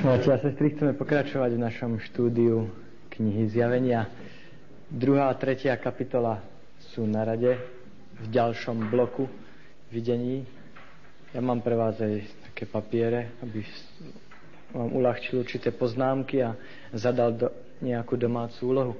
Bratia 0.00 0.32
a 0.32 0.40
sestry, 0.40 0.72
chceme 0.72 0.96
pokračovať 0.96 1.60
v 1.60 1.60
našom 1.60 1.92
štúdiu 2.00 2.72
knihy 3.12 3.52
Zjavenia. 3.52 4.08
Druhá 4.88 5.28
a 5.28 5.36
tretia 5.36 5.76
kapitola 5.76 6.40
sú 6.80 7.04
na 7.04 7.20
rade 7.20 7.60
v 8.16 8.26
ďalšom 8.32 8.88
bloku 8.88 9.28
videní. 9.92 10.48
Ja 11.36 11.44
mám 11.44 11.60
pre 11.60 11.76
vás 11.76 12.00
aj 12.00 12.16
také 12.48 12.64
papiere, 12.64 13.36
aby 13.44 13.60
vám 14.72 14.88
uľahčil 14.88 15.44
určité 15.44 15.68
poznámky 15.68 16.48
a 16.48 16.56
zadal 16.96 17.36
do 17.36 17.52
nejakú 17.84 18.16
domácu 18.16 18.72
úlohu. 18.72 18.94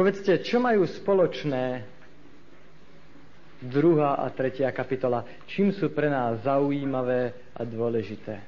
Povedzte, 0.00 0.40
čo 0.40 0.56
majú 0.64 0.88
spoločné 0.88 1.84
druhá 3.60 4.16
a 4.16 4.32
tretia 4.32 4.72
kapitola? 4.72 5.28
Čím 5.44 5.76
sú 5.76 5.92
pre 5.92 6.08
nás 6.08 6.40
zaujímavé 6.40 7.36
a 7.52 7.68
dôležité? 7.68 8.40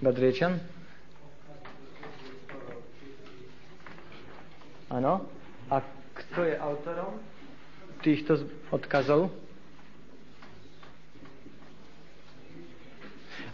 Badriečan? 0.00 0.56
Áno. 4.88 5.28
A 5.68 5.84
kto 6.24 6.40
je 6.40 6.56
autorom 6.56 7.20
týchto 8.00 8.48
odkazov? 8.72 9.28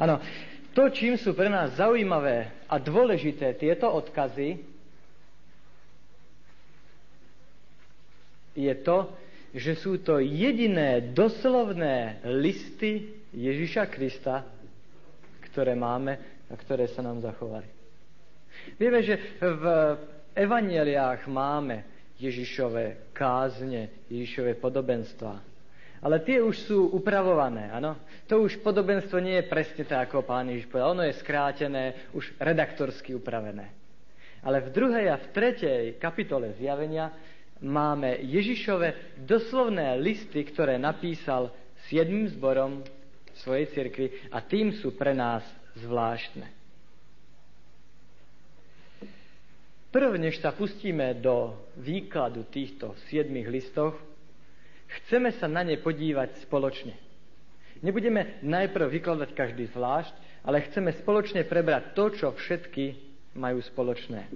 Áno, 0.02 0.18
to, 0.74 0.90
čím 0.90 1.14
sú 1.14 1.30
pre 1.30 1.46
nás 1.46 1.78
zaujímavé 1.78 2.66
a 2.66 2.82
dôležité 2.82 3.54
tieto 3.54 3.86
odkazy, 3.86 4.58
je 8.58 8.74
to, 8.82 9.06
že 9.54 9.78
sú 9.78 10.02
to 10.02 10.18
jediné 10.18 11.14
doslovné 11.14 12.18
listy 12.26 13.14
Ježiša 13.30 13.84
Krista, 13.94 14.42
ktoré 15.46 15.78
máme 15.78 16.18
a 16.50 16.54
ktoré 16.56 16.90
sa 16.90 17.04
nám 17.04 17.22
zachovali. 17.22 17.68
Vieme, 18.80 19.00
že 19.06 19.38
v 19.40 19.64
evaneliách 20.34 21.28
máme 21.28 21.84
Ježišové 22.18 23.12
kázne, 23.14 24.08
Ježišové 24.08 24.56
podobenstva. 24.58 25.51
Ale 26.02 26.18
tie 26.26 26.42
už 26.42 26.66
sú 26.66 26.90
upravované, 26.98 27.70
áno? 27.70 27.94
To 28.26 28.42
už 28.42 28.58
podobenstvo 28.58 29.22
nie 29.22 29.38
je 29.38 29.46
presne 29.46 29.86
tak, 29.86 30.10
ako 30.10 30.26
pán 30.26 30.50
Ježiš 30.50 30.66
povedal. 30.66 30.98
Ono 30.98 31.06
je 31.06 31.14
skrátené, 31.14 32.10
už 32.10 32.34
redaktorsky 32.42 33.14
upravené. 33.14 33.70
Ale 34.42 34.66
v 34.66 34.74
druhej 34.74 35.14
a 35.14 35.22
v 35.22 35.30
tretej 35.30 35.82
kapitole 36.02 36.58
zjavenia 36.58 37.14
máme 37.62 38.18
Ježišove 38.18 39.22
doslovné 39.22 39.94
listy, 40.02 40.42
ktoré 40.42 40.74
napísal 40.74 41.54
siedmým 41.86 42.26
zborom 42.34 42.82
svojej 43.38 43.70
cirkvi 43.70 44.06
a 44.34 44.42
tým 44.42 44.74
sú 44.74 44.98
pre 44.98 45.14
nás 45.14 45.46
zvláštne. 45.78 46.50
Prv, 49.94 50.12
než 50.18 50.42
sa 50.42 50.50
pustíme 50.50 51.14
do 51.20 51.54
výkladu 51.78 52.48
týchto 52.50 52.98
siedmých 53.06 53.46
listoch, 53.46 53.94
Chceme 54.92 55.32
sa 55.40 55.48
na 55.48 55.64
ne 55.64 55.80
podívať 55.80 56.44
spoločne. 56.44 56.92
Nebudeme 57.82 58.38
najprv 58.46 58.86
vykladať 59.00 59.30
každý 59.34 59.66
zvlášť, 59.74 60.14
ale 60.46 60.62
chceme 60.68 60.94
spoločne 61.02 61.42
prebrať 61.48 61.96
to, 61.98 62.04
čo 62.14 62.26
všetky 62.30 62.94
majú 63.34 63.58
spoločné. 63.58 64.28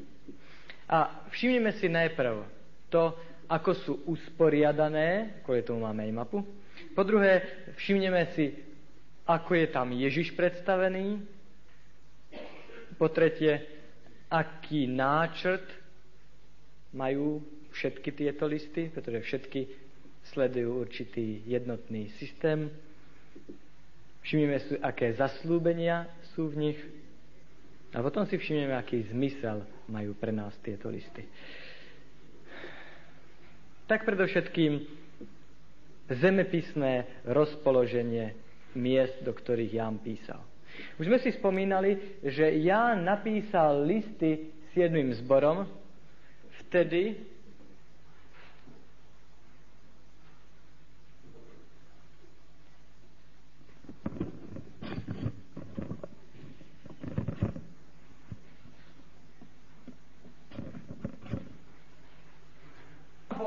A 0.91 1.26
všimnime 1.31 1.75
si 1.78 1.86
najprv 1.91 2.47
to, 2.91 3.14
ako 3.47 3.70
sú 3.75 3.92
usporiadané, 4.10 5.42
kvôli 5.47 5.62
tomu 5.62 5.86
máme 5.86 6.03
aj 6.06 6.14
mapu. 6.14 6.42
Po 6.94 7.02
druhé, 7.06 7.42
všimneme 7.78 8.34
si, 8.34 8.54
ako 9.26 9.54
je 9.54 9.66
tam 9.70 9.94
Ježiš 9.94 10.34
predstavený. 10.34 11.22
Po 12.98 13.06
tretie, 13.10 13.62
aký 14.31 14.91
náčrt 14.91 15.66
majú 16.94 17.42
všetky 17.75 18.10
tieto 18.14 18.48
listy, 18.48 18.88
pretože 18.91 19.22
všetky 19.26 19.85
sledujú 20.34 20.82
určitý 20.82 21.44
jednotný 21.47 22.10
systém. 22.19 22.70
Všimneme 24.26 24.59
si, 24.66 24.75
aké 24.82 25.14
zaslúbenia 25.14 26.10
sú 26.34 26.50
v 26.50 26.70
nich 26.70 26.78
a 27.94 28.03
potom 28.03 28.26
si 28.26 28.34
všimneme, 28.34 28.75
aký 28.75 29.06
zmysel 29.09 29.62
majú 29.87 30.12
pre 30.19 30.34
nás 30.34 30.53
tieto 30.60 30.91
listy. 30.91 31.22
Tak 33.87 34.03
predovšetkým 34.03 34.82
zemepisné 36.10 37.06
rozpoloženie 37.22 38.34
miest, 38.75 39.22
do 39.22 39.31
ktorých 39.31 39.72
Ján 39.78 40.03
písal. 40.03 40.43
Už 41.00 41.08
sme 41.08 41.19
si 41.22 41.32
spomínali, 41.32 42.20
že 42.20 42.50
Ján 42.66 43.06
napísal 43.06 43.87
listy 43.87 44.53
siedmým 44.75 45.14
zborom 45.22 45.64
vtedy, 46.66 47.16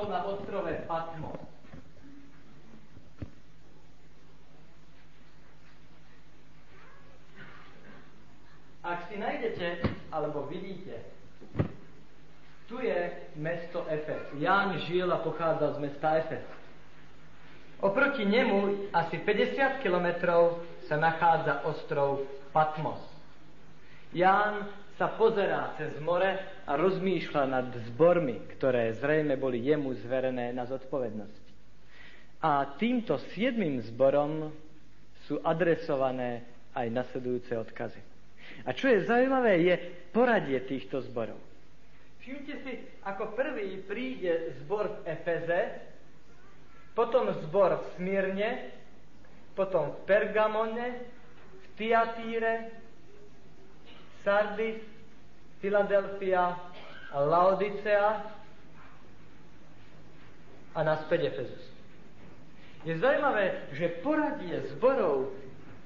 na 0.07 0.23
ostrove 0.23 0.71
Patmos. 0.87 1.41
Ak 8.79 9.11
si 9.11 9.19
nájdete, 9.19 9.83
alebo 10.09 10.47
vidíte, 10.47 11.03
tu 12.71 12.79
je 12.79 13.11
mesto 13.35 13.83
Efes. 13.89 14.29
Ján 14.39 14.77
žil 14.87 15.09
a 15.09 15.19
pochádzal 15.19 15.75
z 15.75 15.79
mesta 15.83 16.15
Efes. 16.21 16.45
Oproti 17.79 18.27
nemu 18.27 18.91
asi 18.91 19.17
50 19.23 19.83
kilometrov 19.83 20.63
sa 20.87 20.95
nachádza 20.99 21.63
ostrov 21.63 22.27
Patmos. 22.51 23.01
Ján 24.11 24.67
sa 24.99 25.15
pozerá 25.15 25.73
cez 25.79 25.95
more 26.03 26.27
a 26.69 26.77
rozmýšľa 26.77 27.43
nad 27.49 27.67
zbormi, 27.89 28.45
ktoré 28.53 28.93
zrejme 29.01 29.33
boli 29.41 29.65
jemu 29.65 29.89
zverené 30.05 30.53
na 30.53 30.69
zodpovednosť. 30.69 31.45
A 32.45 32.77
týmto 32.77 33.17
siedmým 33.33 33.81
zborom 33.89 34.53
sú 35.25 35.41
adresované 35.41 36.45
aj 36.77 36.93
nasledujúce 36.93 37.57
odkazy. 37.57 37.97
A 38.63 38.77
čo 38.77 38.85
je 38.85 39.09
zaujímavé, 39.09 39.65
je 39.65 39.75
poradie 40.13 40.61
týchto 40.61 41.01
zborov. 41.09 41.41
Všimte 42.21 42.53
si, 42.61 42.73
ako 43.01 43.33
prvý 43.33 43.81
príde 43.89 44.53
zbor 44.61 45.01
v 45.01 45.09
Efeze, 45.09 45.61
potom 46.93 47.33
zbor 47.49 47.81
v 47.81 47.85
Smírne, 47.97 48.49
potom 49.57 49.89
v 49.89 49.97
Pergamone, 50.05 50.87
v 51.57 51.65
Tiatíre, 51.81 52.69
Sardis, 54.21 54.98
Filadelfia 55.59 56.55
a 57.11 57.17
Laodicea 57.19 58.07
a 60.75 60.79
naspäť 60.83 61.35
Efezus. 61.35 61.63
Je 62.87 62.95
zaujímavé, 62.95 63.67
že 63.75 63.99
poradie 63.99 64.55
zborov, 64.71 65.35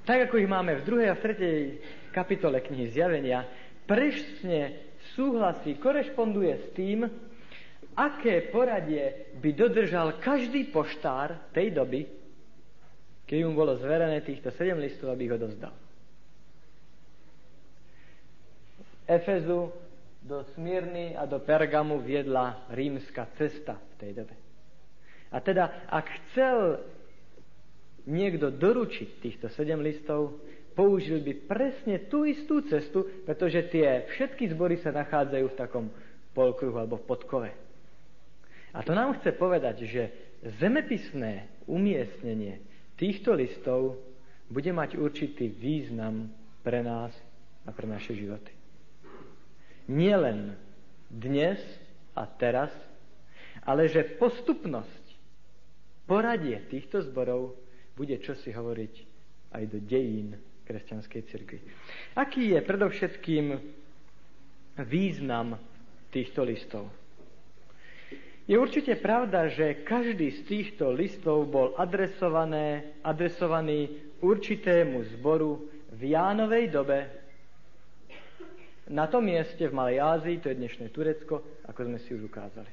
tak 0.06 0.30
ako 0.30 0.38
ich 0.38 0.50
máme 0.50 0.78
v 0.78 0.86
druhej 0.86 1.10
a 1.10 1.18
v 1.18 1.24
tretej 1.26 1.60
kapitole 2.14 2.62
knihy 2.62 2.94
Zjavenia, 2.94 3.50
presne 3.90 4.94
súhlasí, 5.18 5.82
korešponduje 5.82 6.54
s 6.54 6.66
tým, 6.78 7.10
aké 7.98 8.54
poradie 8.54 9.34
by 9.42 9.50
dodržal 9.58 10.22
každý 10.22 10.70
poštár 10.70 11.50
tej 11.50 11.74
doby, 11.74 12.06
keď 13.26 13.38
mu 13.50 13.58
bolo 13.58 13.74
zverené 13.82 14.22
týchto 14.22 14.54
sedem 14.54 14.78
listov, 14.78 15.10
aby 15.10 15.26
ich 15.26 15.34
odozdal. 15.34 15.74
Efezu 19.08 19.72
do 20.24 20.44
Smírny 20.56 21.16
a 21.20 21.28
do 21.28 21.40
Pergamu 21.44 22.00
viedla 22.00 22.64
rímska 22.72 23.28
cesta 23.36 23.76
v 23.76 23.94
tej 24.00 24.12
dobe. 24.24 24.36
A 25.34 25.42
teda, 25.44 25.90
ak 25.90 26.06
chcel 26.32 26.80
niekto 28.08 28.54
doručiť 28.54 29.10
týchto 29.20 29.48
sedem 29.52 29.84
listov, 29.84 30.40
použil 30.78 31.20
by 31.20 31.34
presne 31.48 32.08
tú 32.08 32.24
istú 32.24 32.64
cestu, 32.66 33.04
pretože 33.28 33.68
tie 33.68 34.08
všetky 34.14 34.54
zbory 34.56 34.80
sa 34.80 34.96
nachádzajú 34.96 35.46
v 35.52 35.60
takom 35.60 35.86
polkruhu 36.32 36.78
alebo 36.80 37.02
v 37.02 37.08
podkove. 37.08 37.52
A 38.74 38.80
to 38.82 38.96
nám 38.96 39.20
chce 39.22 39.36
povedať, 39.38 39.86
že 39.86 40.04
zemepisné 40.58 41.46
umiestnenie 41.70 42.60
týchto 42.98 43.38
listov 43.38 44.02
bude 44.50 44.70
mať 44.74 44.98
určitý 44.98 45.50
význam 45.50 46.30
pre 46.66 46.82
nás 46.82 47.14
a 47.64 47.70
pre 47.72 47.86
naše 47.86 48.18
životy. 48.18 48.63
Nielen 49.88 50.56
dnes 51.12 51.60
a 52.16 52.24
teraz, 52.24 52.72
ale 53.68 53.92
že 53.92 54.16
postupnosť, 54.16 55.04
poradie 56.08 56.56
týchto 56.72 57.04
zborov 57.04 57.56
bude 57.94 58.16
čosi 58.24 58.56
hovoriť 58.56 58.94
aj 59.54 59.64
do 59.70 59.80
dejín 59.84 60.40
kresťanskej 60.64 61.22
cirkvi. 61.28 61.60
Aký 62.16 62.56
je 62.56 62.60
predovšetkým 62.64 63.46
význam 64.88 65.60
týchto 66.10 66.48
listov? 66.48 66.88
Je 68.44 68.60
určite 68.60 69.00
pravda, 69.00 69.48
že 69.48 69.88
každý 69.88 70.32
z 70.32 70.42
týchto 70.44 70.92
listov 70.92 71.48
bol 71.48 71.72
adresované, 71.80 73.00
adresovaný 73.00 73.88
určitému 74.20 75.00
zboru 75.16 75.64
v 75.96 76.12
Jánovej 76.12 76.68
dobe 76.68 77.23
na 78.90 79.08
tom 79.08 79.24
mieste 79.24 79.64
v 79.68 79.76
Malej 79.76 80.00
Ázii, 80.00 80.44
to 80.44 80.52
je 80.52 80.60
dnešné 80.60 80.92
Turecko, 80.92 81.64
ako 81.68 81.80
sme 81.88 82.00
si 82.04 82.12
už 82.12 82.28
ukázali. 82.28 82.68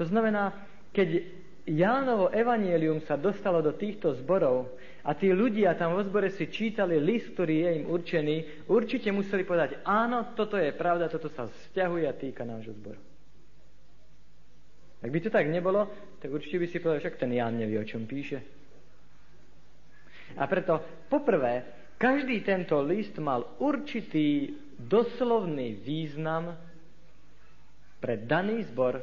To 0.00 0.04
znamená, 0.08 0.54
keď 0.90 1.22
Jánovo 1.64 2.28
evanielium 2.28 3.00
sa 3.08 3.16
dostalo 3.16 3.64
do 3.64 3.72
týchto 3.72 4.12
zborov 4.20 4.76
a 5.00 5.16
tí 5.16 5.32
ľudia 5.32 5.72
tam 5.80 5.96
vo 5.96 6.04
zbore 6.04 6.28
si 6.28 6.52
čítali 6.52 7.00
list, 7.00 7.32
ktorý 7.32 7.64
je 7.64 7.70
im 7.80 7.84
určený, 7.88 8.36
určite 8.68 9.08
museli 9.08 9.48
povedať, 9.48 9.80
áno, 9.80 10.36
toto 10.36 10.60
je 10.60 10.76
pravda, 10.76 11.08
toto 11.08 11.32
sa 11.32 11.48
vzťahuje 11.48 12.04
a 12.04 12.12
týka 12.12 12.44
nášho 12.44 12.76
zboru. 12.76 13.00
Ak 15.04 15.08
by 15.12 15.18
to 15.20 15.32
tak 15.32 15.48
nebolo, 15.48 15.88
tak 16.20 16.32
určite 16.32 16.60
by 16.60 16.66
si 16.68 16.80
povedal, 16.80 17.00
však 17.00 17.20
ten 17.20 17.32
Ján 17.32 17.56
nevie, 17.56 17.76
o 17.80 17.84
čom 17.84 18.08
píše. 18.08 18.40
A 20.36 20.44
preto, 20.48 20.80
poprvé, 21.08 21.64
každý 21.96 22.44
tento 22.44 22.80
list 22.84 23.16
mal 23.20 23.56
určitý 23.60 24.52
doslovný 24.78 25.78
význam 25.80 26.54
pre 27.98 28.20
daný 28.20 28.66
zbor 28.68 29.00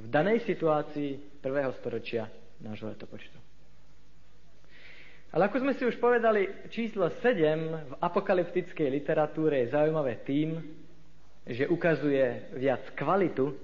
v 0.00 0.06
danej 0.08 0.46
situácii 0.46 1.42
prvého 1.42 1.74
storočia 1.76 2.30
nášho 2.62 2.88
letopočtu. 2.88 3.36
Ale 5.30 5.46
ako 5.46 5.62
sme 5.62 5.72
si 5.78 5.86
už 5.86 5.94
povedali, 6.02 6.70
číslo 6.74 7.06
7 7.22 7.90
v 7.90 7.92
apokalyptickej 8.02 8.88
literatúre 8.90 9.62
je 9.62 9.72
zaujímavé 9.74 10.26
tým, 10.26 10.58
že 11.46 11.70
ukazuje 11.70 12.50
viac 12.58 12.82
kvalitu 12.98 13.54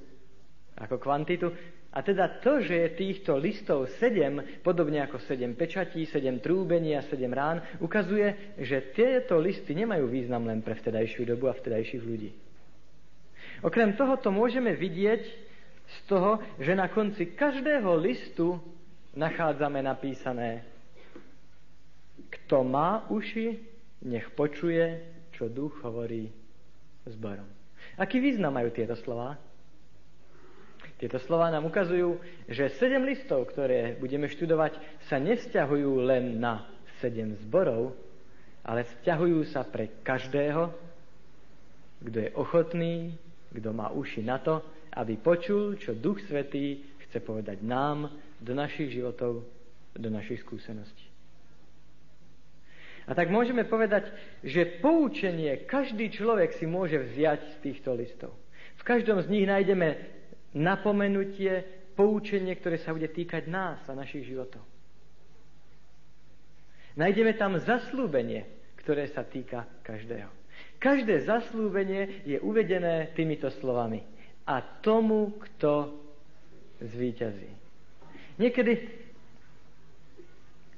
ako 0.78 0.96
kvantitu. 1.02 1.50
A 1.96 2.04
teda 2.04 2.28
to, 2.44 2.60
že 2.60 2.76
je 2.76 2.98
týchto 3.00 3.40
listov 3.40 3.88
sedem, 3.96 4.60
podobne 4.60 5.00
ako 5.00 5.16
sedem 5.24 5.56
pečatí, 5.56 6.04
sedem 6.04 6.44
trúbení 6.44 6.92
a 6.92 7.00
sedem 7.08 7.32
rán, 7.32 7.64
ukazuje, 7.80 8.52
že 8.60 8.92
tieto 8.92 9.40
listy 9.40 9.72
nemajú 9.72 10.04
význam 10.04 10.44
len 10.44 10.60
pre 10.60 10.76
vtedajšiu 10.76 11.24
dobu 11.24 11.48
a 11.48 11.56
vtedajších 11.56 12.04
ľudí. 12.04 12.36
Okrem 13.64 13.96
toho 13.96 14.20
to 14.20 14.28
môžeme 14.28 14.76
vidieť 14.76 15.22
z 15.88 15.96
toho, 16.04 16.36
že 16.60 16.76
na 16.76 16.92
konci 16.92 17.32
každého 17.32 17.88
listu 17.96 18.60
nachádzame 19.16 19.80
napísané 19.80 20.68
Kto 22.28 22.60
má 22.60 23.08
uši, 23.08 23.56
nech 24.04 24.28
počuje, 24.36 25.00
čo 25.32 25.48
duch 25.48 25.80
hovorí 25.80 26.28
zborom. 27.08 27.48
Aký 27.96 28.20
význam 28.20 28.52
majú 28.52 28.68
tieto 28.68 28.92
slova? 29.00 29.45
Tieto 30.96 31.20
slova 31.20 31.52
nám 31.52 31.68
ukazujú, 31.68 32.16
že 32.48 32.72
sedem 32.80 33.04
listov, 33.04 33.44
ktoré 33.52 34.00
budeme 34.00 34.32
študovať, 34.32 34.80
sa 35.12 35.20
nevzťahujú 35.20 35.92
len 36.08 36.40
na 36.40 36.64
sedem 37.04 37.36
zborov, 37.44 37.92
ale 38.64 38.88
vzťahujú 38.88 39.40
sa 39.52 39.68
pre 39.68 40.00
každého, 40.00 40.72
kto 42.00 42.16
je 42.16 42.30
ochotný, 42.32 43.12
kto 43.52 43.76
má 43.76 43.92
uši 43.92 44.24
na 44.24 44.40
to, 44.40 44.64
aby 44.96 45.20
počul, 45.20 45.76
čo 45.76 45.92
Duch 45.92 46.24
Svetý 46.24 46.80
chce 47.06 47.20
povedať 47.20 47.60
nám 47.60 48.08
do 48.40 48.56
našich 48.56 48.96
životov, 48.96 49.44
do 49.92 50.08
našich 50.08 50.40
skúseností. 50.40 51.04
A 53.06 53.14
tak 53.14 53.30
môžeme 53.30 53.62
povedať, 53.62 54.10
že 54.42 54.82
poučenie 54.82 55.62
každý 55.68 56.10
človek 56.10 56.56
si 56.58 56.66
môže 56.66 56.98
vziať 56.98 57.40
z 57.54 57.56
týchto 57.62 57.94
listov. 57.94 58.34
V 58.80 58.82
každom 58.82 59.22
z 59.22 59.30
nich 59.30 59.46
nájdeme 59.46 60.15
napomenutie, 60.56 61.62
poučenie, 61.92 62.56
ktoré 62.56 62.80
sa 62.80 62.96
bude 62.96 63.12
týkať 63.12 63.44
nás 63.48 63.84
a 63.88 63.92
našich 63.92 64.24
životov. 64.24 64.64
Nájdeme 66.96 67.36
tam 67.36 67.60
zaslúbenie, 67.60 68.48
ktoré 68.80 69.12
sa 69.12 69.20
týka 69.20 69.68
každého. 69.84 70.32
Každé 70.80 71.28
zaslúbenie 71.28 72.24
je 72.24 72.40
uvedené 72.40 73.12
týmito 73.12 73.52
slovami. 73.60 74.00
A 74.48 74.64
tomu, 74.80 75.36
kto 75.36 75.92
zvíťazí. 76.80 77.50
Niekedy 78.40 78.72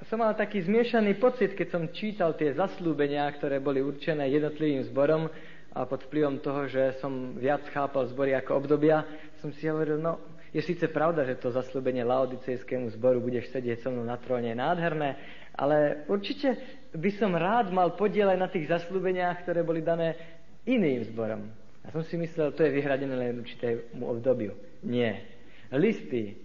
som 0.06 0.22
mal 0.22 0.32
taký 0.32 0.64
zmiešaný 0.64 1.20
pocit, 1.20 1.52
keď 1.52 1.68
som 1.68 1.92
čítal 1.92 2.32
tie 2.38 2.54
zaslúbenia, 2.54 3.28
ktoré 3.34 3.60
boli 3.60 3.84
určené 3.84 4.30
jednotlivým 4.30 4.86
zborom 4.88 5.28
a 5.74 5.84
pod 5.84 6.06
vplyvom 6.08 6.40
toho, 6.40 6.64
že 6.64 6.96
som 7.02 7.36
viac 7.36 7.66
chápal 7.74 8.08
zbory 8.08 8.32
ako 8.32 8.56
obdobia, 8.56 9.04
som 9.38 9.54
si 9.54 9.70
hovoril, 9.70 10.02
no, 10.02 10.18
je 10.50 10.64
síce 10.64 10.88
pravda, 10.88 11.22
že 11.28 11.38
to 11.38 11.52
zaslúbenie 11.52 12.02
laodicejskému 12.02 12.90
zboru 12.96 13.20
budeš 13.20 13.52
sedieť 13.52 13.84
so 13.84 13.88
mnou 13.92 14.02
na 14.02 14.16
tróne 14.16 14.50
nádherné, 14.56 15.14
ale 15.54 16.08
určite 16.08 16.56
by 16.96 17.10
som 17.14 17.36
rád 17.36 17.68
mal 17.70 17.92
podielať 17.94 18.36
na 18.40 18.48
tých 18.48 18.66
zaslúbeniach, 18.72 19.44
ktoré 19.44 19.60
boli 19.60 19.84
dané 19.84 20.16
iným 20.64 21.04
zborom. 21.12 21.46
A 21.84 21.92
som 21.92 22.04
si 22.04 22.16
myslel, 22.16 22.52
to 22.52 22.64
je 22.64 22.74
vyhradené 22.74 23.14
len 23.16 23.40
určitému 23.40 24.04
obdobiu. 24.04 24.56
Nie. 24.84 25.24
Listy 25.72 26.36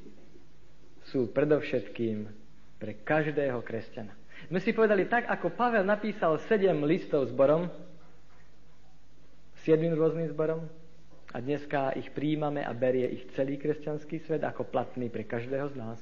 sú 1.07 1.31
predovšetkým 1.31 2.27
pre 2.79 2.99
každého 3.03 3.59
kresťana. 3.63 4.11
My 4.51 4.59
si 4.59 4.75
povedali, 4.75 5.07
tak 5.07 5.31
ako 5.31 5.55
Pavel 5.55 5.87
napísal 5.87 6.35
sedem 6.51 6.83
listov 6.83 7.31
zborom, 7.31 7.71
siedmým 9.63 9.95
rôznym 9.95 10.27
zborom 10.27 10.67
a 11.33 11.41
dneska 11.41 11.97
ich 11.97 12.13
príjmame 12.13 12.62
a 12.62 12.71
berie 12.77 13.09
ich 13.09 13.33
celý 13.33 13.57
kresťanský 13.57 14.21
svet 14.21 14.45
ako 14.45 14.69
platný 14.69 15.09
pre 15.09 15.25
každého 15.25 15.74
z 15.74 15.75
nás. 15.81 16.00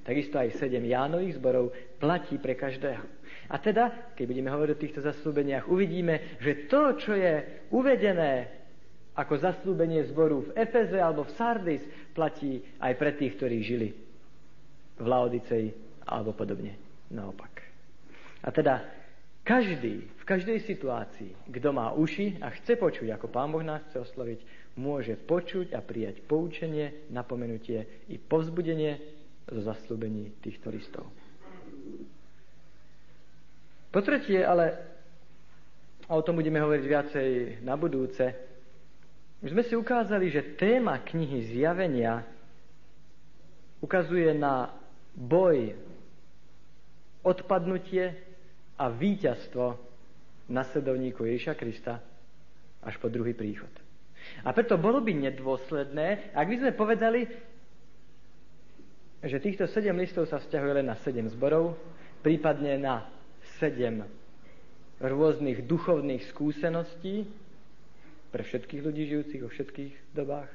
Takisto 0.00 0.40
aj 0.40 0.56
sedem 0.56 0.86
Jánových 0.88 1.36
zborov 1.36 1.74
platí 2.00 2.40
pre 2.40 2.56
každého. 2.56 3.04
A 3.50 3.58
teda, 3.58 4.14
keď 4.16 4.24
budeme 4.24 4.48
hovoriť 4.48 4.72
o 4.72 4.82
týchto 4.82 5.00
zaslúbeniach, 5.02 5.66
uvidíme, 5.68 6.38
že 6.38 6.70
to, 6.70 6.96
čo 6.96 7.12
je 7.12 7.66
uvedené 7.74 8.48
ako 9.18 9.34
zaslúbenie 9.36 10.06
zboru 10.08 10.48
v 10.48 10.54
Efeze 10.56 10.96
alebo 10.96 11.26
v 11.26 11.34
Sardis, 11.34 11.82
platí 12.14 12.62
aj 12.80 12.92
pre 12.96 13.12
tých, 13.18 13.36
ktorí 13.36 13.58
žili 13.60 13.88
v 14.96 15.06
Laodicei 15.06 15.74
alebo 16.06 16.32
podobne. 16.32 16.78
Naopak. 17.10 17.66
A 18.40 18.48
teda 18.54 18.86
každý, 19.42 20.06
v 20.06 20.24
každej 20.24 20.62
situácii, 20.62 21.50
kto 21.50 21.68
má 21.74 21.90
uši 21.90 22.38
a 22.38 22.54
chce 22.54 22.78
počuť, 22.78 23.10
ako 23.18 23.26
Pán 23.28 23.50
Boh 23.50 23.66
nás 23.66 23.82
chce 23.90 23.98
osloviť, 24.06 24.40
môže 24.80 25.12
počuť 25.20 25.76
a 25.76 25.84
prijať 25.84 26.24
poučenie, 26.24 27.12
napomenutie 27.12 28.08
i 28.08 28.16
povzbudenie 28.16 28.96
zo 29.44 29.60
zaslúbení 29.60 30.32
týchto 30.40 30.72
listov. 30.72 31.04
Po 33.90 34.00
tretie, 34.00 34.40
ale 34.40 34.90
a 36.10 36.18
o 36.18 36.26
tom 36.26 36.42
budeme 36.42 36.58
hovoriť 36.58 36.84
viacej 36.90 37.28
na 37.62 37.78
budúce, 37.78 38.34
už 39.40 39.54
sme 39.54 39.62
si 39.62 39.78
ukázali, 39.78 40.26
že 40.26 40.58
téma 40.58 40.98
knihy 41.06 41.54
Zjavenia 41.54 42.26
ukazuje 43.78 44.34
na 44.34 44.74
boj, 45.14 45.72
odpadnutie 47.22 48.12
a 48.76 48.90
víťazstvo 48.90 49.78
nasledovníku 50.50 51.24
Ježiša 51.24 51.54
Krista 51.56 52.02
až 52.82 52.98
po 52.98 53.06
druhý 53.08 53.32
príchod. 53.32 53.70
A 54.44 54.54
preto 54.56 54.80
bolo 54.80 55.04
by 55.04 55.12
nedôsledné, 55.12 56.32
ak 56.32 56.46
by 56.48 56.56
sme 56.56 56.72
povedali, 56.72 57.20
že 59.20 59.36
týchto 59.36 59.68
sedem 59.68 60.00
listov 60.00 60.24
sa 60.24 60.40
vzťahuje 60.40 60.72
len 60.80 60.86
na 60.88 60.96
sedem 60.96 61.28
zborov, 61.28 61.76
prípadne 62.24 62.80
na 62.80 63.04
sedem 63.60 64.08
rôznych 65.00 65.64
duchovných 65.64 66.24
skúseností 66.32 67.28
pre 68.32 68.42
všetkých 68.44 68.80
ľudí 68.84 69.02
žijúcich 69.08 69.40
vo 69.44 69.50
všetkých 69.52 69.94
dobách. 70.16 70.48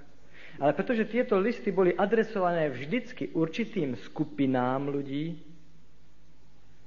Ale 0.55 0.71
pretože 0.71 1.09
tieto 1.09 1.35
listy 1.35 1.69
boli 1.69 1.91
adresované 1.91 2.71
vždycky 2.71 3.35
určitým 3.35 3.99
skupinám 3.99 4.87
ľudí, 4.87 5.35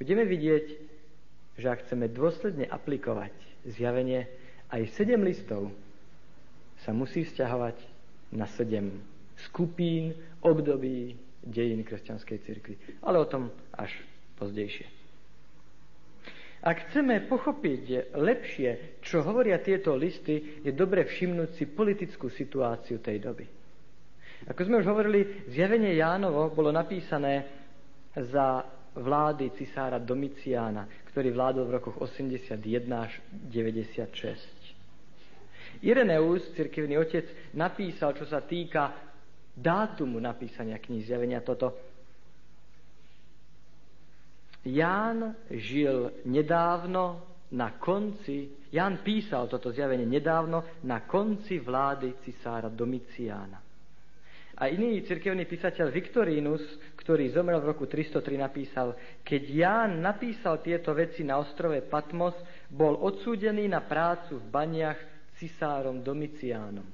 budeme 0.01 0.25
vidieť, 0.25 0.67
že 1.59 1.67
ak 1.67 1.85
chceme 1.85 2.09
dôsledne 2.09 2.65
aplikovať 2.65 3.35
zjavenie, 3.67 4.31
aj 4.73 4.89
sedem 4.95 5.21
listov 5.21 5.75
sa 6.85 6.95
musí 6.95 7.27
vzťahovať 7.27 7.77
na 8.35 8.47
sedem 8.47 9.03
skupín, 9.49 10.15
období 10.43 11.17
dejín 11.43 11.83
kresťanskej 11.83 12.39
cirkvi. 12.45 12.75
Ale 13.03 13.23
o 13.23 13.31
tom 13.31 13.51
až 13.75 13.91
pozdejšie. 14.37 14.99
Ak 16.59 16.91
chceme 16.91 17.23
pochopiť 17.31 18.15
lepšie, 18.19 18.99
čo 18.99 19.23
hovoria 19.23 19.63
tieto 19.63 19.95
listy, 19.95 20.59
je 20.67 20.75
dobre 20.75 21.07
všimnúť 21.07 21.55
si 21.55 21.71
politickú 21.71 22.27
situáciu 22.27 22.99
tej 22.99 23.23
doby. 23.23 23.47
Ako 24.51 24.67
sme 24.67 24.83
už 24.83 24.91
hovorili, 24.91 25.47
zjavenie 25.51 25.95
Jánovo 25.95 26.51
bolo 26.51 26.75
napísané 26.75 27.47
za 28.15 28.67
vlády 28.99 29.55
cisára 29.55 30.03
Domiciána, 30.03 31.07
ktorý 31.15 31.31
vládol 31.31 31.65
v 31.71 31.75
rokoch 31.79 31.97
81 32.03 32.59
až 32.91 33.23
96. 33.31 34.58
Ireneus, 35.83 36.43
cirkevný 36.59 36.99
otec, 36.99 37.55
napísal, 37.55 38.15
čo 38.19 38.27
sa 38.27 38.43
týka 38.43 38.95
dátumu 39.55 40.23
napísania 40.23 40.79
kníh 40.79 41.03
zjavenia 41.07 41.43
toto 41.43 41.75
Ján 44.69 45.39
žil 45.49 46.27
nedávno 46.29 47.25
na 47.55 47.79
konci, 47.81 48.69
Ján 48.69 49.01
písal 49.01 49.49
toto 49.49 49.73
zjavenie 49.73 50.05
nedávno 50.05 50.85
na 50.85 51.09
konci 51.09 51.57
vlády 51.57 52.21
cisára 52.21 52.69
Domiciána. 52.69 53.65
A 54.59 54.67
iný 54.67 55.07
cirkevný 55.07 55.47
písateľ 55.47 55.95
Viktorínus, 55.95 56.61
ktorý 56.99 57.31
zomrel 57.31 57.63
v 57.63 57.71
roku 57.71 57.87
303, 57.87 58.43
napísal, 58.43 58.99
keď 59.23 59.43
Ján 59.47 60.03
napísal 60.03 60.59
tieto 60.61 60.91
veci 60.93 61.23
na 61.23 61.39
ostrove 61.39 61.79
Patmos, 61.87 62.35
bol 62.67 62.99
odsúdený 62.99 63.71
na 63.71 63.81
prácu 63.87 64.43
v 64.43 64.47
baniach 64.51 64.99
cisárom 65.39 66.03
Domiciánom. 66.03 66.87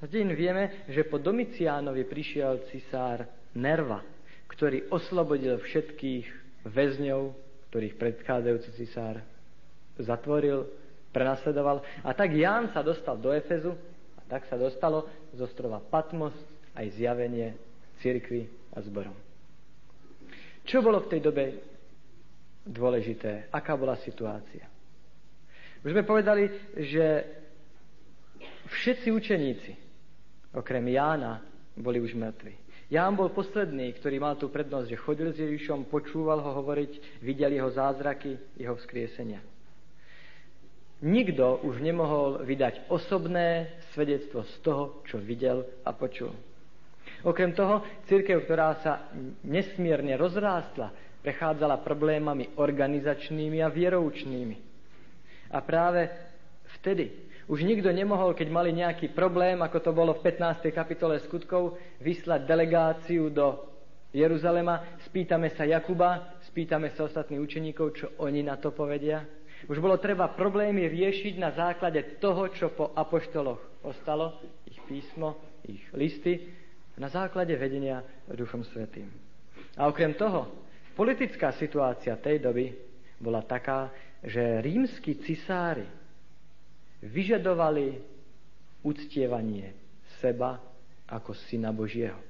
Z 0.00 0.08
deň 0.08 0.28
vieme, 0.32 0.64
že 0.88 1.04
po 1.06 1.20
Domiciánovi 1.20 2.08
prišiel 2.08 2.66
cisár 2.72 3.28
Nerva, 3.52 4.00
ktorý 4.48 4.88
oslobodil 4.90 5.60
všetkých 5.60 6.26
väzňov, 6.66 7.36
ktorých 7.68 7.94
predchádzajúci 8.00 8.70
cisár 8.80 9.20
zatvoril, 10.00 10.66
prenasledoval. 11.12 11.84
A 12.06 12.10
tak 12.16 12.32
Ján 12.32 12.72
sa 12.72 12.80
dostal 12.80 13.20
do 13.20 13.34
Efezu 13.34 13.76
a 14.16 14.22
tak 14.24 14.48
sa 14.48 14.56
dostalo 14.56 15.04
z 15.36 15.38
ostrova 15.42 15.82
Patmos 15.82 16.34
aj 16.72 16.86
zjavenie 16.96 17.58
cirkvi 18.00 18.48
a 18.72 18.80
zborom. 18.80 19.14
Čo 20.64 20.80
bolo 20.80 21.02
v 21.02 21.10
tej 21.10 21.20
dobe 21.20 21.44
dôležité? 22.62 23.50
Aká 23.50 23.74
bola 23.74 23.98
situácia? 24.00 24.69
Už 25.80 25.96
sme 25.96 26.04
povedali, 26.04 26.50
že 26.76 27.24
všetci 28.68 29.08
učeníci, 29.08 29.72
okrem 30.52 30.84
Jána, 30.92 31.40
boli 31.76 31.98
už 32.00 32.12
mŕtvi. 32.12 32.60
Ján 32.90 33.14
bol 33.14 33.30
posledný, 33.30 33.94
ktorý 33.96 34.18
mal 34.18 34.34
tú 34.34 34.50
prednosť, 34.50 34.86
že 34.90 34.98
chodil 34.98 35.30
s 35.30 35.38
Ježišom, 35.38 35.86
počúval 35.86 36.42
ho 36.42 36.50
hovoriť, 36.58 37.22
videl 37.22 37.54
jeho 37.54 37.70
zázraky, 37.70 38.34
jeho 38.58 38.74
vzkriesenia. 38.74 39.38
Nikto 41.00 41.64
už 41.64 41.80
nemohol 41.80 42.44
vydať 42.44 42.92
osobné 42.92 43.78
svedectvo 43.96 44.44
z 44.44 44.54
toho, 44.60 45.00
čo 45.08 45.16
videl 45.16 45.64
a 45.86 45.94
počul. 45.96 46.34
Okrem 47.24 47.56
toho, 47.56 47.80
církev, 48.04 48.44
ktorá 48.44 48.76
sa 48.84 49.08
nesmierne 49.46 50.18
rozrástla, 50.18 50.92
prechádzala 51.24 51.80
problémami 51.80 52.52
organizačnými 52.58 53.64
a 53.64 53.72
vieroučnými. 53.72 54.69
A 55.50 55.58
práve 55.60 56.06
vtedy 56.78 57.30
už 57.50 57.66
nikto 57.66 57.90
nemohol, 57.90 58.30
keď 58.30 58.46
mali 58.46 58.70
nejaký 58.70 59.10
problém, 59.10 59.58
ako 59.58 59.78
to 59.82 59.90
bolo 59.90 60.14
v 60.14 60.22
15. 60.22 60.70
kapitole 60.70 61.18
skutkov, 61.26 61.74
vyslať 61.98 62.46
delegáciu 62.46 63.26
do 63.26 63.66
Jeruzalema, 64.14 64.98
spýtame 65.10 65.50
sa 65.54 65.66
Jakuba, 65.66 66.38
spýtame 66.46 66.94
sa 66.94 67.10
ostatných 67.10 67.42
učeníkov, 67.42 67.86
čo 67.98 68.06
oni 68.22 68.46
na 68.46 68.54
to 68.54 68.70
povedia. 68.70 69.26
Už 69.66 69.82
bolo 69.82 69.98
treba 69.98 70.30
problémy 70.30 70.86
riešiť 70.86 71.34
na 71.42 71.50
základe 71.50 72.22
toho, 72.22 72.46
čo 72.54 72.70
po 72.70 72.94
apoštoloch 72.94 73.82
ostalo, 73.82 74.38
ich 74.70 74.78
písmo, 74.86 75.34
ich 75.66 75.82
listy, 75.90 76.54
na 76.98 77.10
základe 77.10 77.54
vedenia 77.58 78.02
Duchom 78.30 78.62
Svetým. 78.62 79.10
A 79.74 79.90
okrem 79.90 80.14
toho, 80.14 80.66
politická 80.94 81.50
situácia 81.54 82.14
tej 82.14 82.38
doby 82.38 82.72
bola 83.18 83.42
taká, 83.42 83.90
že 84.24 84.60
rímsky 84.60 85.16
cisári 85.20 85.88
vyžadovali 87.00 87.96
uctievanie 88.84 89.72
seba 90.20 90.60
ako 91.08 91.32
syna 91.48 91.72
Božieho. 91.72 92.20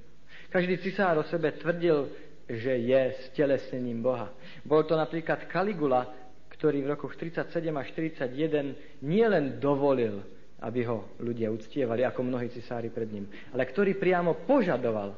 Každý 0.50 0.78
cisár 0.82 1.18
o 1.18 1.26
sebe 1.26 1.54
tvrdil, 1.54 2.11
že 2.50 2.75
je 2.75 3.00
stelesnením 3.30 4.02
Boha. 4.02 4.35
Bol 4.66 4.82
to 4.82 4.99
napríklad 4.99 5.47
Kaligula, 5.47 6.11
ktorý 6.50 6.82
v 6.82 6.90
rokoch 6.99 7.14
37 7.14 7.47
až 7.70 7.87
41 7.94 9.06
nielen 9.06 9.62
dovolil, 9.62 10.23
aby 10.61 10.85
ho 10.85 11.14
ľudia 11.23 11.49
uctievali, 11.49 12.02
ako 12.02 12.20
mnohí 12.26 12.50
cisári 12.50 12.90
pred 12.90 13.09
ním, 13.09 13.30
ale 13.54 13.64
ktorý 13.64 13.97
priamo 13.97 14.42
požadoval, 14.44 15.14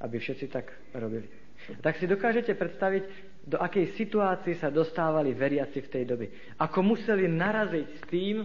aby 0.00 0.16
všetci 0.16 0.46
tak 0.48 0.70
robili. 0.94 1.28
Tak 1.82 1.98
si 1.98 2.06
dokážete 2.06 2.54
predstaviť, 2.54 3.04
do 3.46 3.62
akej 3.62 3.94
situácie 3.94 4.58
sa 4.58 4.74
dostávali 4.74 5.30
veriaci 5.30 5.78
v 5.78 5.90
tej 5.90 6.04
dobe. 6.04 6.26
Ako 6.58 6.82
museli 6.82 7.30
naraziť 7.30 7.88
s 7.94 8.02
tým, 8.10 8.42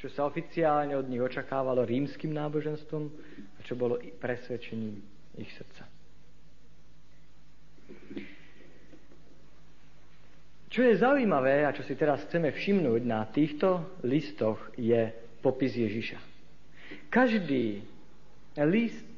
čo 0.00 0.08
sa 0.08 0.24
oficiálne 0.24 0.96
od 0.96 1.04
nich 1.04 1.20
očakávalo 1.20 1.84
rímským 1.84 2.32
náboženstvom 2.32 3.04
a 3.36 3.58
čo 3.68 3.76
bolo 3.76 4.00
presvedčením 4.00 4.96
ich 5.36 5.52
srdca. 5.52 5.84
Čo 10.68 10.80
je 10.84 11.00
zaujímavé 11.00 11.68
a 11.68 11.74
čo 11.76 11.84
si 11.84 11.92
teraz 11.92 12.24
chceme 12.28 12.48
všimnúť 12.48 13.02
na 13.04 13.28
týchto 13.28 14.00
listoch 14.08 14.60
je 14.76 15.12
popis 15.44 15.76
Ježiša. 15.76 16.16
Každý 17.12 17.84
list 18.64 19.08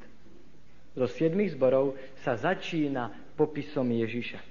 zo 0.95 1.07
siedmých 1.07 1.55
zborov 1.55 1.95
sa 2.23 2.35
začína 2.35 3.35
popisom 3.39 3.87
Ježiša. 3.87 4.50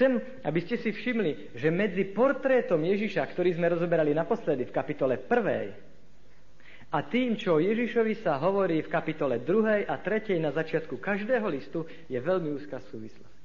Chcem, 0.00 0.16
aby 0.48 0.64
ste 0.64 0.80
si 0.80 0.96
všimli, 0.96 1.52
že 1.52 1.68
medzi 1.68 2.08
portrétom 2.08 2.80
Ježiša, 2.80 3.20
ktorý 3.36 3.52
sme 3.52 3.68
rozoberali 3.68 4.16
naposledy 4.16 4.64
v 4.64 4.72
kapitole 4.72 5.20
1. 5.20 6.88
a 6.88 6.98
tým, 7.04 7.36
čo 7.36 7.60
o 7.60 7.62
Ježišovi 7.62 8.24
sa 8.24 8.40
hovorí 8.40 8.80
v 8.80 8.88
kapitole 8.88 9.44
2. 9.44 9.84
a 9.84 9.94
3. 10.00 10.40
na 10.40 10.56
začiatku 10.56 10.96
každého 10.96 11.44
listu, 11.52 11.84
je 12.08 12.16
veľmi 12.16 12.48
úzka 12.48 12.80
súvislosť. 12.80 13.36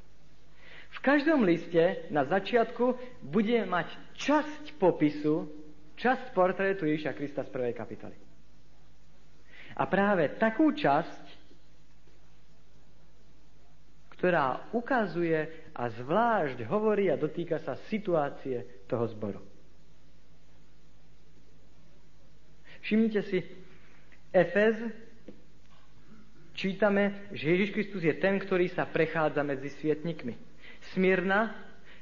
V 0.95 0.99
každom 1.03 1.43
liste 1.43 2.07
na 2.07 2.23
začiatku 2.23 3.19
bude 3.19 3.59
mať 3.67 3.91
časť 4.15 4.79
popisu, 4.79 5.51
časť 5.99 6.31
portrétu 6.31 6.87
Ježiša 6.87 7.19
Krista 7.19 7.43
z 7.43 7.51
prvej 7.51 7.75
kapitoly. 7.75 8.15
A 9.75 9.83
práve 9.91 10.39
takú 10.39 10.71
časť 10.71 11.43
ktorá 14.15 14.71
ukazuje 14.71 15.64
a 15.75 15.91
zvlášť 15.91 16.63
hovorí 16.71 17.11
a 17.11 17.19
dotýka 17.19 17.59
sa 17.59 17.75
situácie 17.91 18.87
toho 18.87 19.03
zboru. 19.11 19.43
Všimnite 22.87 23.21
si, 23.27 23.43
Efez, 24.31 24.77
čítame, 26.55 27.27
že 27.35 27.51
Ježiš 27.51 27.69
Kristus 27.75 28.01
je 28.07 28.15
ten, 28.15 28.39
ktorý 28.39 28.71
sa 28.71 28.87
prechádza 28.87 29.43
medzi 29.43 29.73
svietnikmi. 29.75 30.37
Smyrna, 30.93 31.51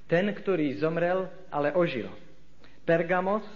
ten, 0.05 0.29
ktorý 0.29 0.77
zomrel, 0.77 1.25
ale 1.49 1.73
ožil. 1.73 2.11
Pergamos, 2.83 3.47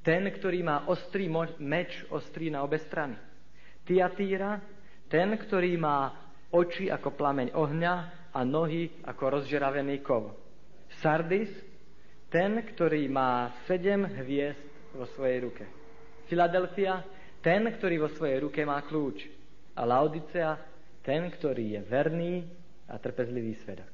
ten, 0.00 0.24
ktorý 0.24 0.64
má 0.64 0.88
ostrý 0.88 1.28
meč, 1.60 1.92
ostrý 2.08 2.48
na 2.48 2.64
obe 2.64 2.80
strany. 2.80 3.14
Tiatíra, 3.84 4.58
ten, 5.12 5.36
ktorý 5.36 5.76
má 5.76 6.16
oči 6.50 6.88
ako 6.88 7.14
plameň 7.14 7.52
ohňa 7.54 8.19
a 8.30 8.40
nohy 8.46 8.90
ako 9.02 9.40
rozžeravený 9.40 10.02
kov. 10.02 10.34
Sardis, 11.02 11.50
ten, 12.30 12.62
ktorý 12.62 13.10
má 13.10 13.50
sedem 13.66 14.06
hviezd 14.06 14.62
vo 14.94 15.06
svojej 15.14 15.38
ruke. 15.42 15.64
Filadelfia, 16.30 17.02
ten, 17.42 17.66
ktorý 17.66 18.06
vo 18.06 18.10
svojej 18.14 18.38
ruke 18.42 18.62
má 18.62 18.78
kľúč. 18.86 19.26
A 19.74 19.82
Laodicea, 19.82 20.58
ten, 21.02 21.26
ktorý 21.30 21.78
je 21.78 21.80
verný 21.82 22.34
a 22.86 22.98
trpezlivý 22.98 23.58
svedok. 23.62 23.90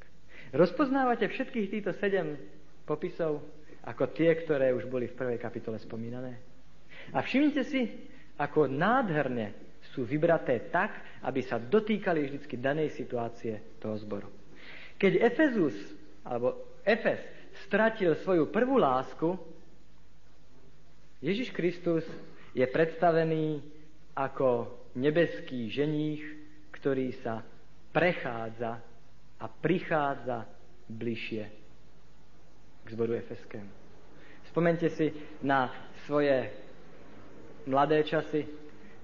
Rozpoznávate 0.52 1.28
všetkých 1.28 1.69
týchto 1.73 1.93
sedem 1.97 2.37
popisov 2.85 3.45
ako 3.87 4.11
tie, 4.12 4.35
ktoré 4.43 4.75
už 4.75 4.90
boli 4.90 5.07
v 5.07 5.16
prvej 5.16 5.38
kapitole 5.38 5.78
spomínané? 5.78 6.43
A 7.14 7.23
všimnite 7.23 7.62
si, 7.71 7.87
ako 8.37 8.66
nádherne 8.66 9.65
sú 9.97 10.05
vybraté 10.05 10.69
tak, 10.69 11.00
aby 11.25 11.41
sa 11.41 11.57
dotýkali 11.57 12.29
vždy 12.29 12.61
danej 12.61 12.93
situácie 12.93 13.81
toho 13.81 13.97
zboru. 13.97 14.29
Keď 15.00 15.12
Efezus, 15.25 15.73
alebo 16.21 16.76
Efes, 16.85 17.25
stratil 17.65 18.12
svoju 18.21 18.53
prvú 18.53 18.76
lásku, 18.76 19.33
Ježiš 21.25 21.49
Kristus 21.57 22.05
je 22.53 22.69
predstavený 22.69 23.65
ako 24.12 24.69
nebeský 25.00 25.73
ženích, 25.73 26.21
ktorý 26.76 27.17
sa 27.25 27.41
prechádza 27.97 28.85
a 29.41 29.47
prichádza 29.49 30.45
bližšie 30.93 31.45
k 32.85 32.87
zboru 32.93 33.17
Efeskému. 33.17 33.73
Spomente 34.53 34.93
si 34.93 35.09
na 35.41 35.73
svoje 36.05 36.53
mladé 37.67 38.07
časy. 38.07 38.47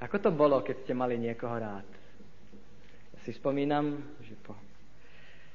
Ako 0.03 0.19
to 0.19 0.35
bolo, 0.35 0.59
keď 0.67 0.83
ste 0.83 0.99
mali 0.99 1.15
niekoho 1.15 1.55
rád? 1.55 1.87
Ja 3.15 3.19
si 3.23 3.31
spomínam, 3.39 4.03
že 4.27 4.35
po 4.43 4.59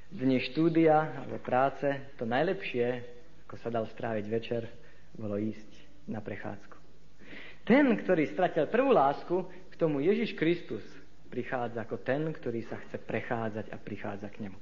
dni 0.08 0.40
štúdia 0.40 1.20
alebo 1.20 1.36
práce 1.44 1.84
to 2.16 2.24
najlepšie, 2.24 3.04
ako 3.44 3.56
sa 3.60 3.68
dal 3.68 3.84
stráviť 3.92 4.26
večer, 4.32 4.72
bolo 5.20 5.36
ísť 5.36 5.68
na 6.08 6.24
prechádzku. 6.24 6.80
Ten, 7.68 7.92
ktorý 8.00 8.24
stratil 8.32 8.72
prvú 8.72 8.96
lásku, 8.96 9.36
k 9.68 9.74
tomu 9.76 10.00
Ježiš 10.00 10.32
Kristus 10.40 10.84
prichádza 11.28 11.84
ako 11.84 12.00
ten, 12.00 12.32
ktorý 12.32 12.64
sa 12.72 12.80
chce 12.88 13.04
prechádzať 13.04 13.76
a 13.76 13.76
prichádza 13.76 14.32
k 14.32 14.48
nemu. 14.48 14.56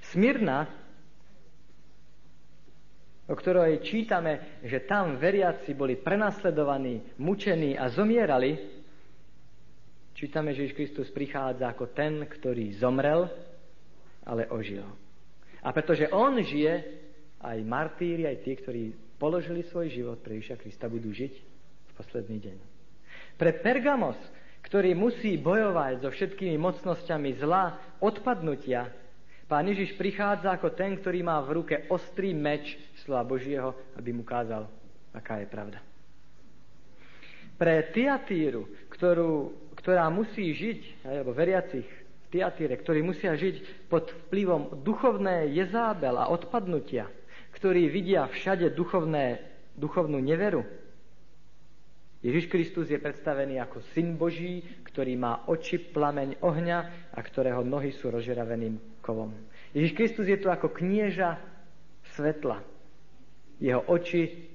Smirna, 0.00 0.64
o 3.28 3.36
ktorej 3.36 3.84
čítame, 3.84 4.64
že 4.64 4.88
tam 4.88 5.20
veriaci 5.20 5.76
boli 5.76 6.00
prenasledovaní, 6.00 7.20
mučení 7.20 7.76
a 7.76 7.92
zomierali, 7.92 8.75
čítame, 10.16 10.56
že 10.56 10.64
Ježiš 10.64 10.76
Kristus 10.76 11.08
prichádza 11.12 11.68
ako 11.70 11.92
ten, 11.92 12.24
ktorý 12.24 12.72
zomrel, 12.80 13.28
ale 14.24 14.48
ožil. 14.48 14.88
A 15.60 15.70
pretože 15.70 16.08
on 16.10 16.40
žije, 16.40 17.04
aj 17.44 17.58
martíri, 17.68 18.24
aj 18.24 18.42
tí, 18.42 18.56
ktorí 18.56 18.82
položili 19.20 19.62
svoj 19.68 19.92
život 19.92 20.18
pre 20.24 20.40
Ježiša 20.40 20.56
Krista, 20.56 20.88
budú 20.88 21.12
žiť 21.12 21.34
v 21.36 21.92
posledný 21.94 22.40
deň. 22.40 22.56
Pre 23.36 23.50
Pergamos 23.60 24.18
ktorý 24.66 24.98
musí 24.98 25.38
bojovať 25.38 26.02
so 26.02 26.10
všetkými 26.10 26.58
mocnosťami 26.58 27.38
zla, 27.38 27.94
odpadnutia, 28.02 28.90
Pán 29.46 29.70
Ježiš 29.70 29.94
prichádza 29.94 30.58
ako 30.58 30.74
ten, 30.74 30.98
ktorý 30.98 31.22
má 31.22 31.38
v 31.38 31.62
ruke 31.62 31.86
ostrý 31.86 32.34
meč 32.34 32.74
slova 33.06 33.22
Božieho, 33.22 33.78
aby 33.94 34.10
mu 34.10 34.26
kázal, 34.26 34.66
aká 35.14 35.38
je 35.38 35.46
pravda. 35.46 35.78
Pre 37.54 37.74
Tiatíru, 37.94 38.90
ktorú, 38.90 39.54
ktorá 39.86 40.10
musí 40.10 40.50
žiť, 40.50 41.06
alebo 41.06 41.30
veriacich 41.30 41.86
v 41.86 42.26
Tiatíre, 42.34 42.74
ktorí 42.74 43.06
musia 43.06 43.38
žiť 43.38 43.86
pod 43.86 44.10
vplyvom 44.26 44.82
duchovné 44.82 45.54
jezábel 45.54 46.18
a 46.18 46.26
odpadnutia, 46.26 47.06
ktorí 47.54 47.86
vidia 47.86 48.26
všade 48.26 48.74
duchovné, 48.74 49.46
duchovnú 49.78 50.18
neveru, 50.18 50.66
Ježiš 52.18 52.50
Kristus 52.50 52.90
je 52.90 52.98
predstavený 52.98 53.62
ako 53.62 53.78
syn 53.94 54.18
Boží, 54.18 54.66
ktorý 54.90 55.14
má 55.14 55.46
oči 55.46 55.78
plameň 55.78 56.42
ohňa 56.42 56.78
a 57.14 57.20
ktorého 57.22 57.62
nohy 57.62 57.94
sú 57.94 58.10
rozžeraveným 58.10 58.98
kovom. 58.98 59.30
Ježiš 59.70 59.94
Kristus 59.94 60.26
je 60.26 60.34
tu 60.34 60.50
ako 60.50 60.74
knieža 60.74 61.38
svetla. 62.18 62.58
Jeho 63.62 63.86
oči 63.86 64.50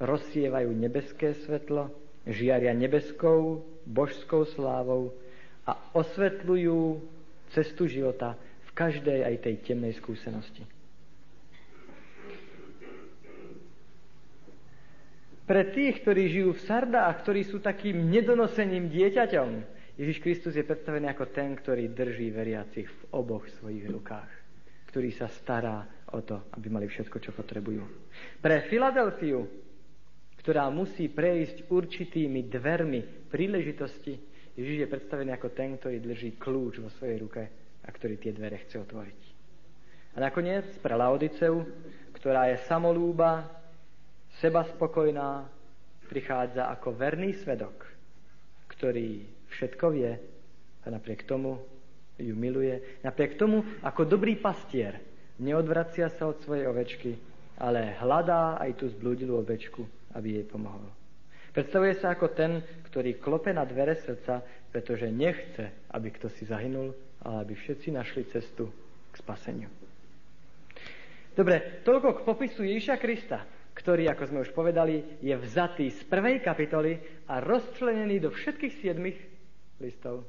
rozsievajú 0.00 0.72
nebeské 0.72 1.36
svetlo, 1.44 1.92
žiaria 2.24 2.72
nebeskou, 2.72 3.64
božskou 3.88 4.44
slávou 4.52 5.16
a 5.64 5.72
osvetľujú 5.96 7.00
cestu 7.56 7.88
života 7.88 8.36
v 8.68 8.70
každej 8.76 9.24
aj 9.24 9.34
tej 9.40 9.54
temnej 9.64 9.96
skúsenosti. 9.96 10.68
Pre 15.48 15.64
tých, 15.72 16.04
ktorí 16.04 16.28
žijú 16.28 16.52
v 16.52 16.64
Sardách, 16.68 17.24
ktorí 17.24 17.40
sú 17.48 17.64
takým 17.64 18.12
nedonoseným 18.12 18.92
dieťaťom, 18.92 19.80
Ježiš 19.96 20.20
Kristus 20.20 20.52
je 20.52 20.62
predstavený 20.62 21.08
ako 21.08 21.32
ten, 21.32 21.56
ktorý 21.56 21.88
drží 21.88 22.28
veriacich 22.28 22.84
v 22.84 23.00
oboch 23.16 23.48
svojich 23.56 23.88
rukách, 23.88 24.28
ktorý 24.92 25.08
sa 25.16 25.26
stará 25.32 25.88
o 26.12 26.20
to, 26.20 26.52
aby 26.52 26.68
mali 26.68 26.84
všetko, 26.84 27.16
čo 27.16 27.32
potrebujú. 27.32 27.80
Pre 28.44 28.56
Filadelfiu, 28.68 29.67
ktorá 30.48 30.72
musí 30.72 31.12
prejsť 31.12 31.68
určitými 31.68 32.48
dvermi 32.48 33.28
príležitosti, 33.28 34.16
Ježiš 34.56 34.80
je 34.80 34.88
predstavený 34.88 35.36
ako 35.36 35.52
ten, 35.52 35.76
ktorý 35.76 36.00
drží 36.00 36.40
kľúč 36.40 36.80
vo 36.80 36.88
svojej 36.96 37.20
ruke 37.20 37.42
a 37.84 37.88
ktorý 37.92 38.16
tie 38.16 38.32
dvere 38.32 38.64
chce 38.64 38.80
otvoriť. 38.80 39.20
A 40.16 40.24
nakoniec 40.24 40.64
pre 40.80 40.96
Laodiceu, 40.96 41.68
ktorá 42.16 42.48
je 42.48 42.64
samolúba, 42.64 43.44
seba 44.40 44.64
spokojná, 44.72 45.44
prichádza 46.08 46.72
ako 46.72 46.96
verný 46.96 47.36
svedok, 47.44 47.84
ktorý 48.72 49.28
všetko 49.52 49.84
vie 49.92 50.16
a 50.80 50.86
napriek 50.88 51.28
tomu 51.28 51.60
ju 52.16 52.32
miluje. 52.32 53.04
Napriek 53.04 53.36
tomu, 53.36 53.68
ako 53.84 54.08
dobrý 54.08 54.40
pastier, 54.40 54.96
neodvracia 55.44 56.08
sa 56.16 56.24
od 56.24 56.40
svojej 56.40 56.64
ovečky, 56.64 57.20
ale 57.60 58.00
hľadá 58.00 58.56
aj 58.64 58.80
tú 58.80 58.88
zblúdilú 58.88 59.44
ovečku, 59.44 59.97
aby 60.18 60.42
jej 60.42 60.46
pomohol. 60.50 60.82
Predstavuje 61.54 61.94
sa 62.02 62.12
ako 62.18 62.34
ten, 62.34 62.60
ktorý 62.90 63.22
klope 63.22 63.54
na 63.54 63.62
dvere 63.62 63.94
srdca, 64.02 64.42
pretože 64.68 65.06
nechce, 65.08 65.88
aby 65.94 66.10
kto 66.10 66.26
si 66.34 66.44
zahynul, 66.44 66.92
ale 67.22 67.46
aby 67.46 67.54
všetci 67.54 67.94
našli 67.94 68.26
cestu 68.26 68.68
k 69.08 69.14
spaseniu. 69.16 69.70
Dobre, 71.32 71.86
toľko 71.86 72.18
k 72.18 72.24
popisu 72.26 72.66
Ježiša 72.66 72.98
Krista 72.98 73.46
ktorý, 73.78 74.10
ako 74.10 74.24
sme 74.26 74.42
už 74.42 74.50
povedali, 74.50 75.22
je 75.22 75.30
vzatý 75.38 75.94
z 75.94 76.02
prvej 76.10 76.42
kapitoly 76.42 76.98
a 77.30 77.38
rozčlenený 77.38 78.18
do 78.18 78.34
všetkých 78.34 78.74
siedmých 78.82 79.18
listov. 79.78 80.26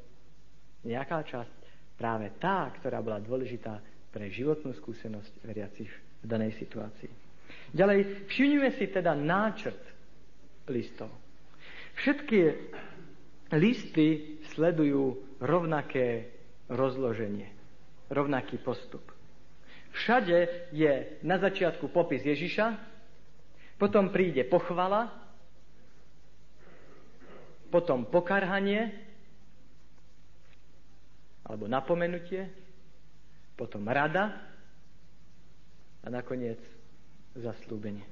Nejaká 0.86 1.26
časť, 1.26 1.60
práve 1.98 2.30
tá, 2.38 2.70
ktorá 2.78 3.02
bola 3.02 3.18
dôležitá 3.18 3.82
pre 4.14 4.30
životnú 4.30 4.70
skúsenosť 4.78 5.42
veriacich 5.42 5.90
v 6.22 6.26
danej 6.30 6.54
situácii. 6.62 7.29
Ďalej, 7.70 8.26
všimnime 8.28 8.70
si 8.74 8.90
teda 8.90 9.14
náčrt 9.14 9.78
listov. 10.70 11.14
Všetky 12.02 12.40
listy 13.54 14.40
sledujú 14.54 15.38
rovnaké 15.42 16.34
rozloženie, 16.70 17.50
rovnaký 18.10 18.58
postup. 18.62 19.04
Všade 19.90 20.70
je 20.70 21.20
na 21.26 21.42
začiatku 21.42 21.90
popis 21.90 22.22
Ježiša, 22.22 22.78
potom 23.82 24.14
príde 24.14 24.46
pochvala, 24.46 25.10
potom 27.74 28.06
pokarhanie, 28.06 28.94
alebo 31.46 31.66
napomenutie, 31.66 32.46
potom 33.58 33.82
rada 33.90 34.38
a 36.06 36.08
nakoniec 36.08 36.62
zaslúbenie. 37.40 38.06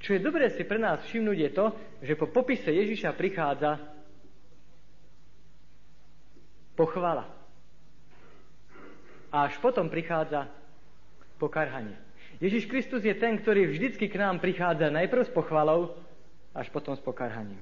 Čo 0.00 0.16
je 0.16 0.20
dobré 0.20 0.52
si 0.52 0.62
pre 0.62 0.76
nás 0.76 1.00
všimnúť 1.08 1.38
je 1.38 1.50
to, 1.50 1.66
že 2.04 2.14
po 2.20 2.28
popise 2.28 2.68
Ježiša 2.68 3.16
prichádza 3.16 3.80
pochvala. 6.76 7.32
A 9.32 9.48
až 9.48 9.56
potom 9.58 9.88
prichádza 9.88 10.46
pokarhanie. 11.40 11.96
Ježiš 12.36 12.68
Kristus 12.68 13.00
je 13.00 13.16
ten, 13.16 13.40
ktorý 13.40 13.72
vždycky 13.72 14.12
k 14.12 14.20
nám 14.20 14.38
prichádza 14.38 14.92
najprv 14.92 15.24
s 15.24 15.32
pochvalou, 15.32 15.96
až 16.56 16.72
potom 16.72 16.96
s 16.96 17.02
pokarhaním. 17.04 17.60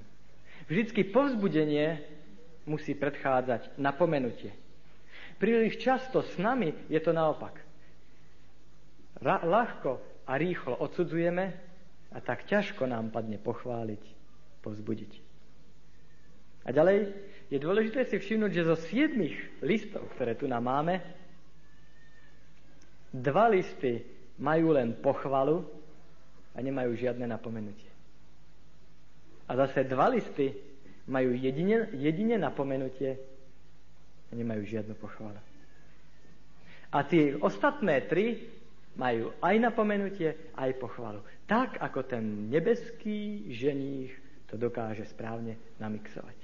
Vždycky 0.70 1.02
povzbudenie 1.10 2.02
musí 2.62 2.94
predchádzať 2.94 3.74
napomenutie. 3.80 4.54
Príliš 5.40 5.82
často 5.82 6.22
s 6.22 6.38
nami 6.38 6.72
je 6.86 7.00
to 7.02 7.10
naopak. 7.10 7.63
Ra- 9.20 9.44
ľahko 9.44 10.02
a 10.26 10.32
rýchlo 10.34 10.78
odsudzujeme 10.80 11.44
a 12.14 12.18
tak 12.22 12.46
ťažko 12.46 12.86
nám 12.86 13.10
padne 13.10 13.38
pochváliť, 13.38 14.02
povzbudiť. 14.62 15.12
A 16.64 16.72
ďalej 16.72 17.12
je 17.52 17.58
dôležité 17.60 18.08
si 18.08 18.16
všimnúť, 18.16 18.50
že 18.50 18.68
zo 18.70 18.76
siedmých 18.88 19.36
listov, 19.60 20.08
ktoré 20.16 20.32
tu 20.32 20.48
nám 20.48 20.64
máme, 20.64 21.04
dva 23.12 23.52
listy 23.52 24.00
majú 24.40 24.74
len 24.74 24.96
pochvalu 24.98 25.62
a 26.54 26.58
nemajú 26.58 26.96
žiadne 26.96 27.28
napomenutie. 27.28 27.90
A 29.44 29.52
zase 29.60 29.84
dva 29.84 30.08
listy 30.08 30.56
majú 31.04 31.36
jedine, 31.36 31.92
jedine 31.92 32.40
napomenutie 32.40 33.20
a 34.28 34.32
nemajú 34.32 34.64
žiadnu 34.64 34.96
pochvalu. 34.96 35.36
A 36.94 36.98
tie 37.04 37.36
ostatné 37.36 38.08
tri 38.08 38.48
majú 38.94 39.34
aj 39.42 39.54
napomenutie, 39.58 40.54
aj 40.54 40.70
pochvalu. 40.78 41.20
Tak, 41.44 41.82
ako 41.82 42.06
ten 42.06 42.48
nebeský 42.50 43.50
ženích 43.52 44.14
to 44.48 44.54
dokáže 44.54 45.04
správne 45.10 45.58
namixovať. 45.82 46.38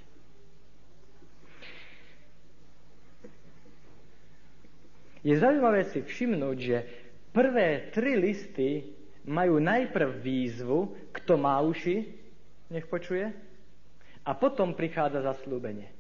Je 5.21 5.37
zaujímavé 5.37 5.85
si 5.93 6.01
všimnúť, 6.01 6.57
že 6.57 6.79
Prvé 7.31 7.95
tri 7.95 8.19
listy 8.19 8.91
majú 9.23 9.63
najprv 9.63 10.19
výzvu, 10.19 10.99
kto 11.15 11.39
má 11.39 11.63
uši, 11.63 12.11
nech 12.75 12.91
počuje, 12.91 13.31
a 14.27 14.31
potom 14.35 14.75
prichádza 14.75 15.23
zaslúbenie. 15.23 15.95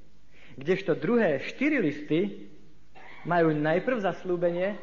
Kdežto 0.58 0.98
druhé 0.98 1.38
štyri 1.46 1.78
listy 1.78 2.50
majú 3.22 3.54
najprv 3.54 4.02
zaslúbenie 4.02 4.74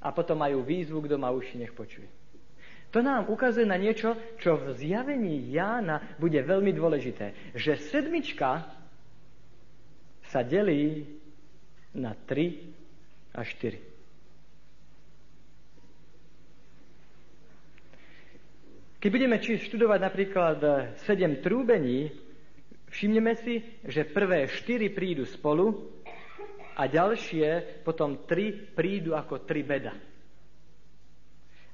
a 0.00 0.08
potom 0.12 0.40
majú 0.40 0.64
výzvu, 0.64 1.04
kto 1.04 1.20
má 1.20 1.28
uši, 1.30 1.60
nech 1.60 1.76
počuje. 1.76 2.08
To 2.90 2.98
nám 3.06 3.30
ukazuje 3.30 3.68
na 3.70 3.78
niečo, 3.78 4.18
čo 4.42 4.58
v 4.58 4.74
zjavení 4.74 5.54
Jána 5.54 6.18
bude 6.18 6.42
veľmi 6.42 6.74
dôležité. 6.74 7.54
Že 7.54 7.78
sedmička 7.86 8.66
sa 10.26 10.42
delí 10.42 11.06
na 11.94 12.18
3 12.18 13.38
a 13.38 13.46
4. 13.46 13.90
Keď 19.00 19.08
budeme 19.08 19.40
študovať 19.40 20.00
napríklad 20.02 20.58
7 21.06 21.40
trúbení, 21.40 22.10
všimneme 22.90 23.32
si, 23.38 23.62
že 23.86 24.04
prvé 24.04 24.50
4 24.50 24.92
prídu 24.92 25.24
spolu 25.24 25.99
a 26.80 26.88
ďalšie 26.88 27.84
potom 27.84 28.24
3 28.24 28.72
prídu 28.72 29.12
ako 29.12 29.44
3 29.44 29.60
beda. 29.60 29.92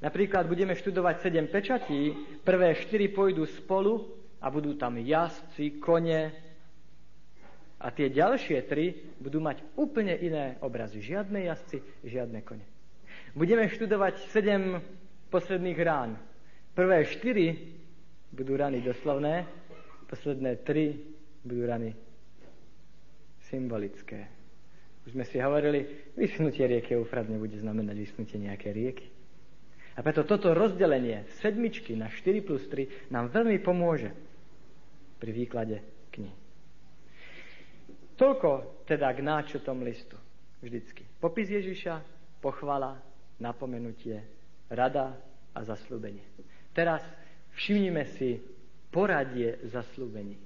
Napríklad 0.02 0.50
budeme 0.50 0.74
študovať 0.74 1.30
7 1.30 1.46
pečatí, 1.54 2.00
prvé 2.42 2.74
4 2.74 3.14
pôjdu 3.14 3.46
spolu 3.46 4.02
a 4.42 4.50
budú 4.50 4.74
tam 4.74 4.98
jazdci, 4.98 5.78
kone 5.78 6.34
a 7.78 7.86
tie 7.94 8.10
ďalšie 8.10 8.66
3 8.66 9.22
budú 9.22 9.38
mať 9.38 9.62
úplne 9.78 10.18
iné 10.18 10.58
obrazy. 10.58 10.98
Žiadne 10.98 11.46
jazdci, 11.46 11.78
žiadne 12.02 12.42
kone. 12.42 12.66
Budeme 13.38 13.70
študovať 13.70 14.26
7 14.34 15.30
posledných 15.30 15.78
rán, 15.86 16.18
Prvé 16.76 17.08
štyri 17.08 17.56
budú 18.36 18.52
rany 18.52 18.84
doslovné, 18.84 19.48
posledné 20.12 20.60
tri 20.60 20.92
budú 21.40 21.64
rany 21.64 21.96
symbolické. 23.48 24.35
Už 25.06 25.14
sme 25.14 25.22
si 25.22 25.38
hovorili, 25.38 26.10
vyschnutie 26.18 26.66
rieky 26.66 26.98
Eufrat 26.98 27.30
nebude 27.30 27.54
znamenať 27.62 27.94
vyschnutie 27.94 28.42
nejaké 28.42 28.74
rieky. 28.74 29.06
A 29.96 30.02
preto 30.04 30.26
toto 30.26 30.52
rozdelenie 30.52 31.24
sedmičky 31.40 31.96
na 31.96 32.10
4 32.10 32.42
plus 32.44 32.66
3 32.68 33.08
nám 33.14 33.32
veľmi 33.32 33.62
pomôže 33.62 34.12
pri 35.16 35.30
výklade 35.32 35.80
knihy. 36.12 36.36
Toľko 38.16 38.84
teda 38.84 39.12
k 39.12 39.20
náčotom 39.24 39.80
listu. 39.84 40.16
Vždycky. 40.60 41.04
Popis 41.20 41.52
Ježiša, 41.52 42.00
pochvala, 42.40 42.96
napomenutie, 43.36 44.24
rada 44.72 45.16
a 45.52 45.60
zaslúbenie. 45.62 46.24
Teraz 46.72 47.04
všimnime 47.56 48.08
si 48.16 48.40
poradie 48.88 49.60
zaslúbení. 49.68 50.45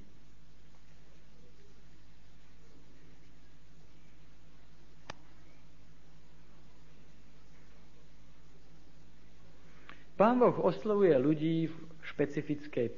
Pán 10.21 10.37
Boh 10.37 10.53
oslovuje 10.61 11.17
ľudí 11.17 11.65
v 11.65 11.77
špecifickej 12.13 12.93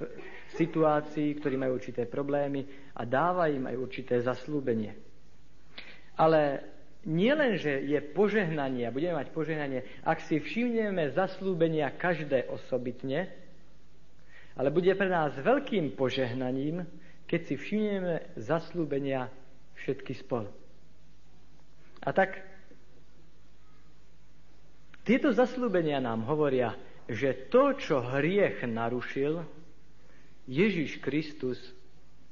situácii, 0.59 1.39
ktorí 1.39 1.55
majú 1.55 1.79
určité 1.79 2.03
problémy 2.11 2.67
a 2.99 3.07
dáva 3.07 3.47
im 3.47 3.63
aj 3.71 3.79
určité 3.79 4.19
zaslúbenie. 4.19 4.99
Ale 6.19 6.67
nie 7.07 7.31
len, 7.31 7.63
že 7.63 7.79
je 7.79 8.03
požehnanie, 8.11 8.91
a 8.91 8.95
budeme 8.95 9.23
mať 9.23 9.31
požehnanie, 9.31 10.03
ak 10.03 10.19
si 10.27 10.43
všimneme 10.43 11.15
zaslúbenia 11.15 11.95
každé 11.95 12.51
osobitne, 12.51 13.31
ale 14.59 14.75
bude 14.75 14.91
pre 14.99 15.07
nás 15.07 15.39
veľkým 15.39 15.95
požehnaním, 15.95 16.83
keď 17.31 17.41
si 17.47 17.55
všimneme 17.55 18.35
zaslúbenia 18.35 19.31
všetky 19.79 20.19
spolu. 20.19 20.51
A 22.03 22.11
tak 22.11 22.35
tieto 25.07 25.31
zaslúbenia 25.31 26.03
nám 26.03 26.27
hovoria, 26.27 26.75
že 27.13 27.53
to, 27.53 27.77
čo 27.77 28.01
hriech 28.01 28.65
narušil, 28.65 29.45
Ježiš 30.49 30.99
Kristus 30.99 31.61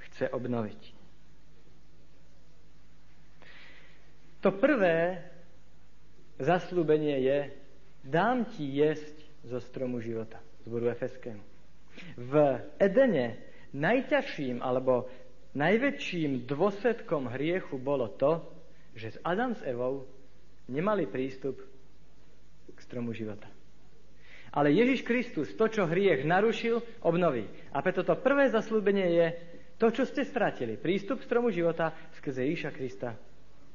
chce 0.09 0.33
obnoviť. 0.33 0.83
To 4.41 4.49
prvé 4.57 5.21
zaslúbenie 6.41 7.21
je, 7.21 7.39
dám 8.01 8.49
ti 8.57 8.65
jesť 8.65 9.13
zo 9.45 9.61
stromu 9.61 10.01
života, 10.01 10.41
zboru 10.65 10.89
Efeskému. 10.89 11.45
V 12.17 12.33
Edene 12.81 13.37
najťažším 13.77 14.65
alebo 14.65 15.13
najväčším 15.53 16.49
dôsledkom 16.49 17.29
hriechu 17.29 17.77
bolo 17.77 18.09
to, 18.17 18.41
že 18.97 19.15
s 19.15 19.19
Adam 19.23 19.53
s 19.53 19.63
Evou 19.63 20.09
nemali 20.73 21.05
prístup 21.05 21.61
k 22.73 22.79
stromu 22.81 23.13
života. 23.13 23.60
Ale 24.51 24.75
Ježiš 24.75 25.07
Kristus 25.07 25.55
to, 25.55 25.71
čo 25.71 25.87
hriech 25.87 26.27
narušil, 26.27 26.83
obnoví. 27.07 27.47
A 27.71 27.79
preto 27.87 28.03
to 28.03 28.19
prvé 28.19 28.51
zaslúbenie 28.51 29.07
je 29.15 29.27
to, 29.79 29.95
čo 29.95 30.03
ste 30.05 30.27
stratili. 30.27 30.75
Prístup 30.75 31.23
stromu 31.23 31.55
života 31.55 31.95
skrze 32.19 32.45
Ježiša 32.51 32.71
Krista 32.75 33.15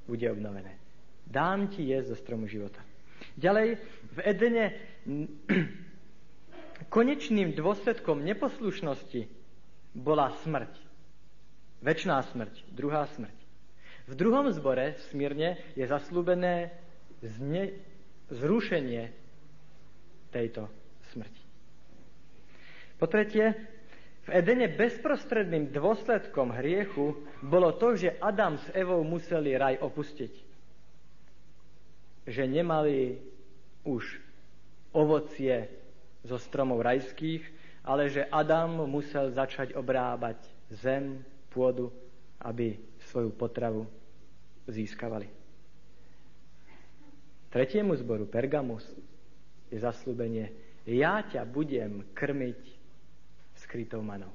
bude 0.05 0.27
obnovené. 0.29 0.77
Dám 1.25 1.71
ti 1.71 1.89
jesť 1.89 2.13
zo 2.13 2.17
stromu 2.21 2.45
života. 2.45 2.83
Ďalej, 3.39 3.79
v 4.13 4.17
Edene 4.21 4.65
konečným 6.95 7.55
dôsledkom 7.55 8.21
neposlušnosti 8.21 9.25
bola 9.95 10.35
smrť. 10.43 10.75
Večná 11.81 12.21
smrť, 12.21 12.67
druhá 12.75 13.07
smrť. 13.15 13.37
V 14.05 14.13
druhom 14.13 14.45
zbore 14.53 14.93
v 14.93 15.01
Smírne 15.09 15.49
je 15.73 15.85
zaslúbené 15.89 16.69
zne, 17.25 17.73
zrušenie 18.29 19.09
tejto 20.35 20.67
smrti. 21.15 21.43
Po 22.99 23.07
tretie, 23.07 23.55
v 24.25 24.29
Edene 24.35 24.67
bezprostredným 24.67 25.71
dôsledkom 25.71 26.51
hriechu 26.51 27.15
bolo 27.39 27.71
to, 27.79 27.95
že 27.95 28.19
Adam 28.19 28.59
s 28.59 28.67
Evou 28.75 28.99
museli 29.07 29.55
raj 29.55 29.79
opustiť. 29.79 30.33
Že 32.27 32.43
nemali 32.49 33.21
už 33.85 34.03
ovocie 34.91 35.69
zo 36.25 36.41
stromov 36.41 36.81
rajských, 36.81 37.45
ale 37.85 38.09
že 38.09 38.25
Adam 38.27 38.89
musel 38.89 39.29
začať 39.29 39.77
obrábať 39.77 40.41
zem, 40.73 41.21
pôdu, 41.53 41.93
aby 42.41 42.81
svoju 43.13 43.29
potravu 43.29 43.85
získavali. 44.65 45.29
Tretiemu 47.53 47.93
zboru 47.95 48.25
Pergamus 48.25 48.83
je 49.75 49.83
zaslúbenie 49.83 50.65
ja 50.85 51.25
ťa 51.25 51.49
budem 51.49 52.05
krmiť 52.13 52.61
skrytou 53.57 54.05
manou. 54.05 54.29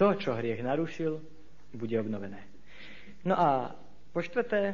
To, 0.00 0.16
čo 0.16 0.32
hriech 0.32 0.64
narušil, 0.64 1.20
bude 1.76 1.96
obnovené. 2.00 2.40
No 3.28 3.36
a 3.36 3.76
po 4.10 4.24
štvrté, 4.24 4.72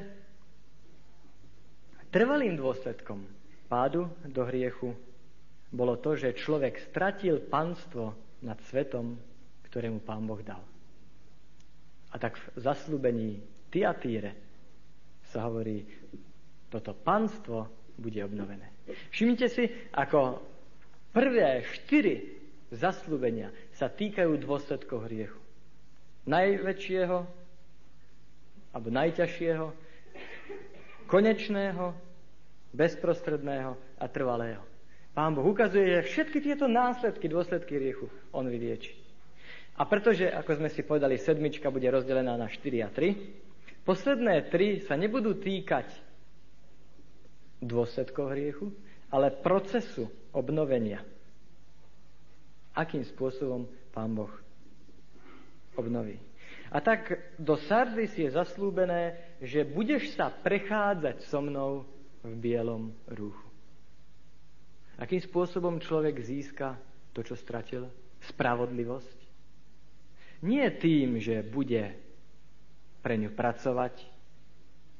trvalým 2.15 2.55
dôsledkom 2.55 3.27
pádu 3.67 4.07
do 4.31 4.47
hriechu 4.47 4.95
bolo 5.75 5.99
to, 5.99 6.15
že 6.15 6.39
človek 6.39 6.79
stratil 6.91 7.43
panstvo 7.43 8.15
nad 8.47 8.59
svetom, 8.71 9.19
ktorému 9.67 10.03
pán 10.07 10.23
Boh 10.25 10.41
dal. 10.43 10.63
A 12.11 12.19
tak 12.19 12.39
v 12.39 12.59
zaslúbení 12.59 13.39
Tiatíre 13.71 14.35
sa 15.31 15.47
hovorí, 15.47 15.87
toto 16.67 16.91
panstvo 16.95 17.80
bude 18.01 18.25
obnovené. 18.25 18.73
Všimnite 19.13 19.47
si, 19.53 19.69
ako 19.93 20.41
prvé 21.13 21.63
štyri 21.69 22.41
zaslúbenia 22.73 23.53
sa 23.77 23.93
týkajú 23.93 24.41
dôsledkov 24.41 25.07
hriechu. 25.07 25.39
Najväčšieho, 26.25 27.19
alebo 28.73 28.89
najťažšieho, 28.89 29.67
konečného, 31.11 31.93
bezprostredného 32.71 33.75
a 33.99 34.07
trvalého. 34.07 34.63
Pán 35.11 35.35
Boh 35.35 35.43
ukazuje, 35.43 35.91
že 35.91 36.07
všetky 36.07 36.39
tieto 36.39 36.71
následky, 36.71 37.27
dôsledky 37.27 37.77
hriechu 37.77 38.07
on 38.31 38.47
vylieči. 38.47 38.95
A 39.75 39.89
pretože, 39.89 40.29
ako 40.31 40.61
sme 40.63 40.71
si 40.71 40.87
povedali, 40.87 41.19
sedmička 41.19 41.73
bude 41.73 41.89
rozdelená 41.91 42.39
na 42.39 42.47
4 42.47 42.87
a 42.87 42.89
3, 42.95 43.83
posledné 43.83 44.53
3 44.53 44.87
sa 44.87 44.95
nebudú 44.95 45.35
týkať 45.35 45.91
dôsledkov 47.61 48.33
hriechu, 48.33 48.73
ale 49.13 49.31
procesu 49.31 50.09
obnovenia 50.33 51.05
akým 52.75 53.03
spôsobom 53.03 53.67
Pán 53.91 54.15
Boh 54.15 54.31
obnoví. 55.75 56.19
A 56.71 56.79
tak 56.79 57.35
do 57.35 57.59
Sardis 57.67 58.15
je 58.15 58.31
zaslúbené, 58.31 59.19
že 59.43 59.67
budeš 59.67 60.15
sa 60.15 60.31
prechádzať 60.31 61.27
so 61.27 61.43
mnou 61.43 61.83
v 62.23 62.33
bielom 62.39 62.95
rúchu. 63.11 63.49
Akým 65.01 65.19
spôsobom 65.19 65.81
človek 65.83 66.21
získa 66.21 66.79
to, 67.11 67.25
čo 67.25 67.35
stratil? 67.35 67.91
Spravodlivosť. 68.31 69.19
Nie 70.45 70.71
tým, 70.77 71.19
že 71.19 71.41
bude 71.43 71.97
pre 73.01 73.17
ňu 73.17 73.33
pracovať, 73.33 73.97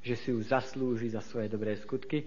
že 0.01 0.17
si 0.17 0.33
ju 0.33 0.41
zaslúži 0.41 1.13
za 1.13 1.21
svoje 1.21 1.53
dobré 1.53 1.77
skutky, 1.77 2.25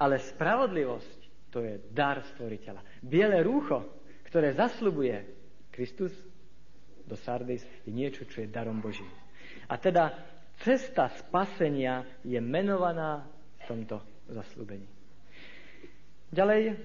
Ale 0.00 0.16
spravodlivosť 0.16 1.20
to 1.52 1.60
je 1.60 1.76
dar 1.92 2.22
stvoriteľa. 2.34 2.80
Biele 3.04 3.44
rúcho, 3.44 3.84
ktoré 4.30 4.54
zaslubuje 4.54 5.26
Kristus 5.68 6.14
do 7.04 7.18
Sardis, 7.18 7.66
je 7.82 7.90
niečo, 7.90 8.22
čo 8.24 8.46
je 8.46 8.48
darom 8.48 8.78
Božím. 8.78 9.10
A 9.66 9.74
teda 9.76 10.14
cesta 10.62 11.10
spasenia 11.18 12.06
je 12.22 12.38
menovaná 12.38 13.26
v 13.60 13.62
tomto 13.66 13.98
zaslúbení. 14.30 14.86
Ďalej, 16.30 16.78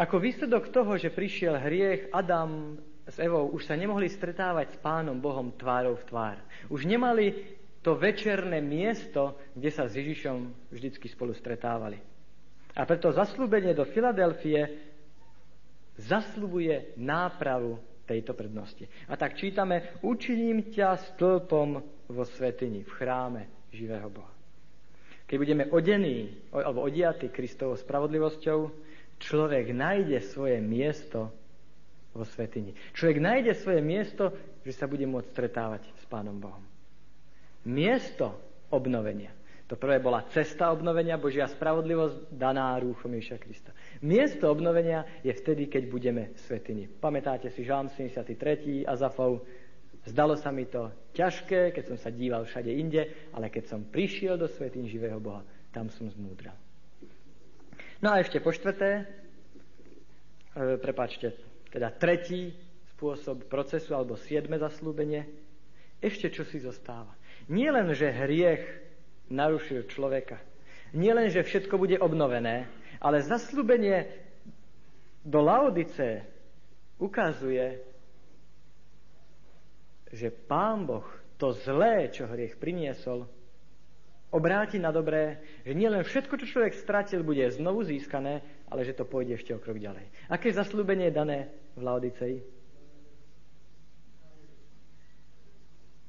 ako 0.00 0.16
výsledok 0.16 0.72
toho, 0.72 0.96
že 0.96 1.12
prišiel 1.12 1.60
hriech, 1.60 2.08
Adam 2.16 2.80
s 3.04 3.20
Evou 3.20 3.52
už 3.52 3.68
sa 3.68 3.76
nemohli 3.76 4.08
stretávať 4.08 4.74
s 4.74 4.80
Pánom 4.80 5.20
Bohom 5.20 5.52
tvárou 5.54 5.94
v 6.00 6.06
tvár. 6.08 6.36
Už 6.72 6.88
nemali 6.88 7.54
to 7.84 7.94
večerné 7.94 8.58
miesto, 8.64 9.36
kde 9.52 9.70
sa 9.70 9.86
s 9.86 9.94
Ježišom 9.94 10.72
vždycky 10.72 11.06
spolu 11.06 11.36
stretávali. 11.36 12.15
A 12.76 12.84
preto 12.84 13.08
zaslúbenie 13.08 13.72
do 13.72 13.88
Filadelfie 13.88 14.68
zaslúbuje 15.96 16.92
nápravu 17.00 17.80
tejto 18.04 18.36
prednosti. 18.36 18.84
A 19.08 19.16
tak 19.16 19.34
čítame, 19.34 19.96
učiním 20.04 20.68
ťa 20.70 21.16
stĺpom 21.16 21.68
vo 22.06 22.24
svetini, 22.36 22.84
v 22.84 22.92
chráme 22.92 23.42
živého 23.72 24.06
Boha. 24.12 24.30
Keď 25.26 25.36
budeme 25.42 25.64
odení, 25.74 26.38
alebo 26.54 26.86
odiatí 26.86 27.34
Kristovou 27.34 27.74
spravodlivosťou, 27.74 28.70
človek 29.18 29.74
nájde 29.74 30.22
svoje 30.22 30.62
miesto 30.62 31.34
vo 32.14 32.22
svetini. 32.22 32.72
Človek 32.94 33.18
nájde 33.18 33.52
svoje 33.58 33.82
miesto, 33.82 34.30
že 34.62 34.72
sa 34.72 34.86
bude 34.86 35.02
môcť 35.04 35.28
stretávať 35.34 35.82
s 35.98 36.04
Pánom 36.06 36.38
Bohom. 36.38 36.62
Miesto 37.66 38.38
obnovenia. 38.70 39.35
To 39.66 39.74
prvé 39.74 39.98
bola 39.98 40.22
cesta 40.30 40.70
obnovenia, 40.70 41.18
Božia 41.18 41.50
spravodlivosť 41.50 42.30
daná 42.30 42.78
rúchom 42.78 43.10
Ježiša 43.10 43.38
Krista. 43.42 43.74
Miesto 43.98 44.46
obnovenia 44.46 45.02
je 45.26 45.34
vtedy, 45.34 45.66
keď 45.66 45.82
budeme 45.90 46.22
v 46.30 46.38
svetini. 46.38 46.84
Pamätáte 46.86 47.50
si 47.50 47.66
Žalm 47.66 47.90
73. 47.90 48.86
Azafov? 48.86 49.42
Zdalo 50.06 50.38
sa 50.38 50.54
mi 50.54 50.70
to 50.70 50.94
ťažké, 51.18 51.74
keď 51.74 51.84
som 51.90 51.98
sa 51.98 52.14
díval 52.14 52.46
všade 52.46 52.70
inde, 52.70 53.10
ale 53.34 53.50
keď 53.50 53.64
som 53.66 53.82
prišiel 53.82 54.38
do 54.38 54.46
svetiny 54.46 54.86
živého 54.86 55.18
Boha, 55.18 55.42
tam 55.74 55.90
som 55.90 56.06
zmúdral. 56.14 56.54
No 57.98 58.14
a 58.14 58.22
ešte 58.22 58.38
po 58.38 58.54
štvrté, 58.54 59.02
e, 59.02 60.78
prepačte, 60.78 61.34
teda 61.74 61.90
tretí 61.90 62.54
spôsob 62.94 63.50
procesu 63.50 63.98
alebo 63.98 64.14
siedme 64.14 64.62
zaslúbenie, 64.62 65.26
ešte 65.98 66.30
čo 66.30 66.46
si 66.46 66.62
zostáva. 66.62 67.10
Nie 67.50 67.74
len, 67.74 67.90
že 67.90 68.14
hriech 68.14 68.85
narušil 69.30 69.86
človeka, 69.90 70.38
nie 70.94 71.10
len, 71.10 71.28
že 71.28 71.42
všetko 71.42 71.74
bude 71.76 71.98
obnovené, 71.98 72.70
ale 73.02 73.20
zaslúbenie 73.20 74.06
do 75.26 75.42
Laodice 75.42 76.22
ukazuje, 76.96 77.82
že 80.14 80.30
Pán 80.30 80.86
Boh 80.86 81.04
to 81.36 81.52
zlé, 81.52 82.08
čo 82.14 82.30
hriech 82.30 82.56
priniesol, 82.56 83.26
obráti 84.32 84.78
na 84.80 84.94
dobré, 84.94 85.42
že 85.66 85.76
nielen 85.76 86.06
všetko, 86.06 86.38
čo 86.40 86.46
človek 86.56 86.74
stratil, 86.78 87.26
bude 87.26 87.44
znovu 87.52 87.84
získané, 87.84 88.40
ale 88.70 88.86
že 88.86 88.96
to 88.96 89.04
pôjde 89.04 89.36
ešte 89.36 89.52
o 89.52 89.60
krok 89.60 89.76
ďalej. 89.76 90.06
Aké 90.30 90.54
zaslúbenie 90.54 91.10
je 91.10 91.18
dané 91.18 91.38
v 91.76 91.80
Laodicei? 91.84 92.34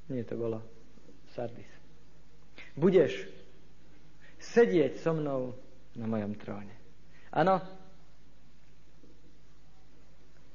Nie, 0.07 0.23
to 0.23 0.39
bolo 0.39 0.63
Sardis. 1.35 1.76
Budeš 2.77 3.25
sedieť 4.37 5.01
so 5.01 5.17
mnou 5.17 5.57
na 5.97 6.05
mojom 6.05 6.37
tróne. 6.37 6.77
Áno, 7.33 7.57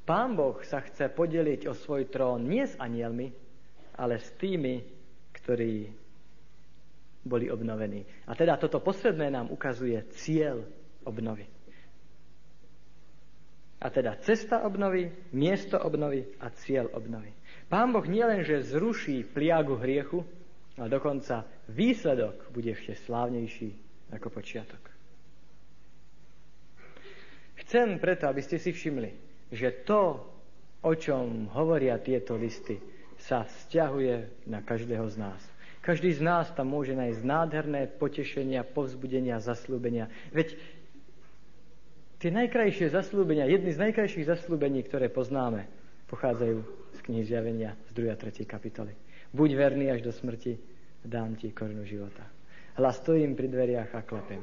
Pán 0.02 0.35
Boh 0.35 0.58
sa 0.66 0.82
chce 0.82 1.11
podeliť 1.14 1.70
o 1.70 1.74
svoj 1.78 2.11
trón 2.11 2.46
nie 2.46 2.66
s 2.66 2.74
anielmi, 2.74 3.30
ale 3.94 4.18
s 4.18 4.35
tými, 4.35 4.82
ktorí 5.30 5.94
boli 7.22 7.46
obnovení. 7.46 8.02
A 8.26 8.35
teda 8.35 8.58
toto 8.58 8.82
posledné 8.82 9.30
nám 9.30 9.54
ukazuje 9.54 10.02
cieľ 10.18 10.66
obnovy. 11.06 11.46
A 13.82 13.90
teda 13.90 14.14
cesta 14.22 14.62
obnovy, 14.62 15.11
miesto 15.35 15.78
obnovy 15.78 16.22
a 16.38 16.50
cieľ 16.54 16.90
obnovy. 16.94 17.35
Pán 17.66 17.90
Boh 17.90 18.06
nielen, 18.06 18.46
že 18.46 18.62
zruší 18.62 19.26
pliagu 19.26 19.78
hriechu, 19.78 20.22
ale 20.78 20.90
dokonca 20.90 21.46
výsledok 21.70 22.51
bude 22.51 22.75
ešte 22.75 22.98
slávnejší 23.07 23.75
ako 24.11 24.29
počiatok. 24.31 24.83
Chcem 27.62 27.96
preto, 28.03 28.27
aby 28.27 28.42
ste 28.42 28.59
si 28.59 28.75
všimli, 28.75 29.11
že 29.55 29.85
to, 29.87 30.18
o 30.83 30.92
čom 30.98 31.46
hovoria 31.55 31.96
tieto 32.03 32.35
listy, 32.35 32.77
sa 33.22 33.46
vzťahuje 33.46 34.44
na 34.51 34.61
každého 34.66 35.07
z 35.07 35.16
nás. 35.16 35.42
Každý 35.83 36.14
z 36.14 36.22
nás 36.22 36.51
tam 36.55 36.75
môže 36.75 36.94
nájsť 36.94 37.20
nádherné 37.22 37.90
potešenia, 37.98 38.66
povzbudenia, 38.66 39.42
zaslúbenia. 39.42 40.11
Veď 40.31 40.59
tie 42.22 42.31
najkrajšie 42.31 42.90
zaslúbenia, 42.90 43.51
jedny 43.51 43.75
z 43.75 43.83
najkrajších 43.90 44.27
zaslúbení, 44.27 44.83
ktoré 44.87 45.11
poznáme, 45.11 45.66
pochádzajú 46.07 46.62
z 46.94 46.98
knihy 47.03 47.25
Zjavenia 47.27 47.75
z 47.90 47.98
2. 47.98 48.14
a 48.14 48.16
3. 48.18 48.46
kapitoly. 48.46 48.94
Buď 49.35 49.59
verný 49.59 49.90
až 49.90 50.07
do 50.07 50.12
smrti, 50.14 50.61
dám 51.04 51.34
ti 51.34 51.50
korunu 51.50 51.84
života. 51.84 52.22
Hlas 52.78 53.02
stojím 53.02 53.36
pri 53.36 53.50
dveriach 53.52 53.90
a 53.92 54.02
klepem. 54.06 54.40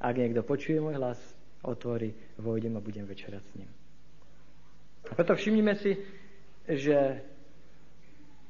Ak 0.00 0.16
niekto 0.16 0.44
počuje 0.44 0.82
môj 0.82 1.00
hlas, 1.00 1.20
otvorí, 1.64 2.12
vojdem 2.40 2.76
a 2.76 2.84
budem 2.84 3.04
večerať 3.04 3.42
s 3.44 3.54
ním. 3.56 3.70
A 5.08 5.12
preto 5.16 5.32
všimnime 5.32 5.74
si, 5.80 5.96
že 6.68 7.24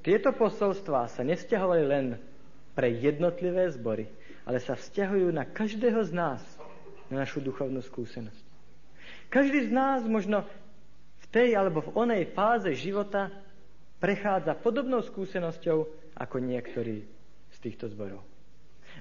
tieto 0.00 0.32
posolstvá 0.34 1.06
sa 1.10 1.22
nevzťahovali 1.22 1.84
len 1.86 2.06
pre 2.74 2.90
jednotlivé 2.90 3.68
zbory, 3.70 4.08
ale 4.48 4.58
sa 4.58 4.74
vzťahujú 4.74 5.28
na 5.30 5.44
každého 5.44 6.00
z 6.06 6.12
nás, 6.16 6.42
na 7.12 7.22
našu 7.22 7.42
duchovnú 7.42 7.82
skúsenosť. 7.84 8.44
Každý 9.30 9.68
z 9.68 9.70
nás 9.70 10.02
možno 10.06 10.42
v 11.22 11.26
tej 11.30 11.54
alebo 11.54 11.84
v 11.86 11.94
onej 11.94 12.22
fáze 12.34 12.70
života 12.74 13.30
prechádza 14.02 14.58
podobnou 14.58 15.02
skúsenosťou 15.04 15.86
ako 16.18 16.36
niektorí 16.40 17.19
týchto 17.60 17.88
zborov. 17.92 18.24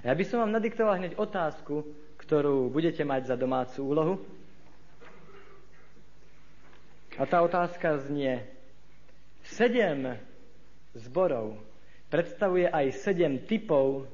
A 0.04 0.12
ja 0.12 0.14
by 0.14 0.24
som 0.24 0.40
vám 0.40 0.54
nadiktoval 0.54 0.96
hneď 0.96 1.18
otázku, 1.18 1.84
ktorú 2.20 2.70
budete 2.70 3.02
mať 3.04 3.32
za 3.32 3.36
domácu 3.36 3.80
úlohu. 3.84 4.14
A 7.18 7.26
tá 7.28 7.44
otázka 7.44 8.00
znie, 8.08 8.40
sedem 9.44 10.16
zborov 10.96 11.58
predstavuje 12.08 12.64
aj 12.64 12.96
sedem 12.96 13.44
typov 13.44 14.08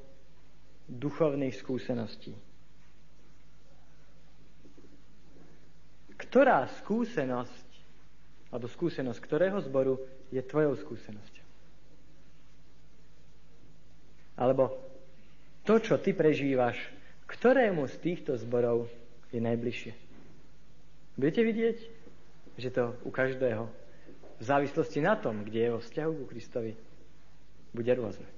duchovných 0.91 1.55
skúseností. 1.55 2.35
Ktorá 6.17 6.67
skúsenosť, 6.83 7.69
alebo 8.51 8.67
skúsenosť 8.67 9.21
ktorého 9.21 9.59
zboru 9.63 10.01
je 10.33 10.41
tvojou 10.43 10.75
skúsenosťou? 10.81 11.46
Alebo 14.37 14.77
to, 15.65 15.81
čo 15.81 15.97
ty 15.99 16.13
prežívaš, 16.13 16.77
ktorému 17.27 17.89
z 17.89 17.97
týchto 17.99 18.37
zborov 18.37 18.87
je 19.33 19.41
najbližšie? 19.41 19.93
Budete 21.17 21.43
vidieť, 21.43 21.77
že 22.61 22.69
to 22.71 22.95
u 23.03 23.11
každého 23.11 23.65
v 24.37 24.43
závislosti 24.45 25.01
na 25.01 25.17
tom, 25.17 25.49
kde 25.49 25.61
je 25.65 25.71
vo 25.73 25.81
vzťahu 25.81 26.13
ku 26.13 26.25
Kristovi, 26.29 26.77
bude 27.73 27.93
rôzne. 27.97 28.29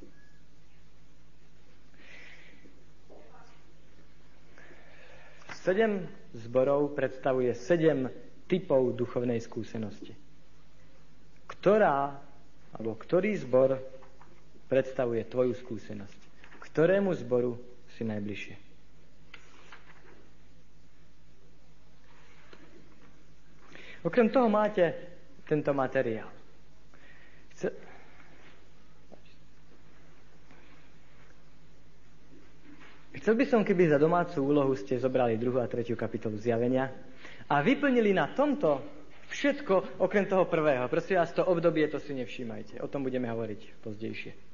Sedem 5.58 6.06
zborov 6.38 6.94
predstavuje 6.94 7.50
sedem 7.52 8.08
typov 8.46 8.94
duchovnej 8.94 9.42
skúsenosti. 9.42 10.14
Ktorá, 11.50 12.14
alebo 12.72 12.94
ktorý 12.94 13.36
zbor 13.36 13.76
predstavuje 14.68 15.24
tvoju 15.24 15.56
skúsenosť? 15.56 16.20
Ktorému 16.62 17.10
zboru 17.16 17.56
si 17.96 18.04
najbližšie? 18.04 18.68
Okrem 24.06 24.30
toho 24.30 24.46
máte 24.46 24.94
tento 25.42 25.74
materiál. 25.74 26.30
Chcel 33.18 33.34
by 33.34 33.44
som, 33.50 33.66
keby 33.66 33.90
za 33.90 33.98
domácu 33.98 34.40
úlohu 34.40 34.72
ste 34.78 34.94
zobrali 34.96 35.34
druhú 35.34 35.58
a 35.58 35.66
tretiu 35.66 35.98
kapitolu 35.98 36.38
zjavenia 36.38 36.88
a 37.50 37.58
vyplnili 37.60 38.14
na 38.14 38.30
tomto 38.30 38.78
všetko 39.28 40.00
okrem 40.00 40.24
toho 40.24 40.46
prvého. 40.46 40.86
Prosím 40.88 41.20
vás, 41.20 41.34
to 41.34 41.42
obdobie 41.44 41.84
to 41.90 41.98
si 41.98 42.14
nevšímajte. 42.14 42.80
O 42.80 42.88
tom 42.88 43.02
budeme 43.02 43.28
hovoriť 43.28 43.84
pozdejšie. 43.84 44.47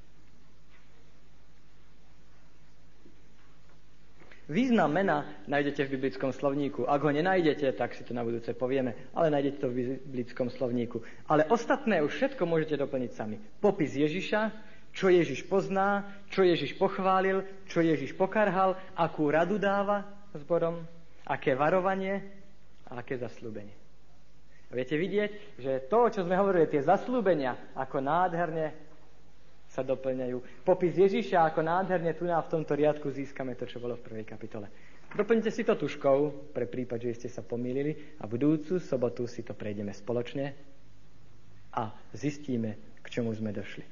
Význam 4.44 4.92
mena 4.92 5.24
nájdete 5.48 5.88
v 5.88 5.96
biblickom 5.96 6.28
slovníku. 6.28 6.84
Ak 6.84 7.00
ho 7.00 7.08
nenájdete, 7.08 7.64
tak 7.80 7.96
si 7.96 8.04
to 8.04 8.12
na 8.12 8.20
budúce 8.20 8.52
povieme, 8.52 8.92
ale 9.16 9.32
nájdete 9.32 9.56
to 9.56 9.72
v 9.72 9.96
biblickom 10.04 10.52
slovníku. 10.52 11.00
Ale 11.24 11.48
ostatné 11.48 12.04
už 12.04 12.12
všetko 12.12 12.44
môžete 12.44 12.76
doplniť 12.76 13.10
sami. 13.16 13.40
Popis 13.40 13.96
Ježiša, 13.96 14.52
čo 14.92 15.08
Ježiš 15.08 15.48
pozná, 15.48 16.04
čo 16.28 16.44
Ježiš 16.44 16.76
pochválil, 16.76 17.40
čo 17.72 17.80
Ježiš 17.80 18.12
pokarhal, 18.20 18.76
akú 18.92 19.32
radu 19.32 19.56
dáva 19.56 20.04
zborom, 20.36 20.84
aké 21.24 21.56
varovanie 21.56 22.20
a 22.84 23.00
aké 23.00 23.16
zaslúbenie. 23.16 23.72
Viete 24.74 24.98
vidieť, 24.98 25.30
že 25.56 25.86
to, 25.86 26.10
čo 26.10 26.26
sme 26.26 26.34
hovorili, 26.34 26.66
tie 26.66 26.82
zaslúbenia, 26.82 27.54
ako 27.78 28.02
nádherne 28.02 28.83
sa 29.74 29.82
doplňajú. 29.82 30.62
Popis 30.62 30.94
Ježiša, 30.94 31.50
ako 31.50 31.66
nádherne 31.66 32.14
tu 32.14 32.30
v 32.30 32.46
tomto 32.46 32.78
riadku 32.78 33.10
získame 33.10 33.58
to, 33.58 33.66
čo 33.66 33.82
bolo 33.82 33.98
v 33.98 34.06
prvej 34.06 34.26
kapitole. 34.30 34.70
Doplňte 35.14 35.50
si 35.50 35.66
to 35.66 35.74
tuškou, 35.74 36.50
pre 36.54 36.70
prípad, 36.70 36.98
že 37.02 37.26
ste 37.26 37.28
sa 37.30 37.42
pomýlili 37.42 38.18
a 38.22 38.30
budúcu 38.30 38.78
sobotu 38.78 39.26
si 39.26 39.42
to 39.42 39.54
prejdeme 39.54 39.90
spoločne 39.90 40.54
a 41.74 41.90
zistíme, 42.14 42.98
k 43.02 43.06
čomu 43.10 43.34
sme 43.34 43.50
došli. 43.50 43.82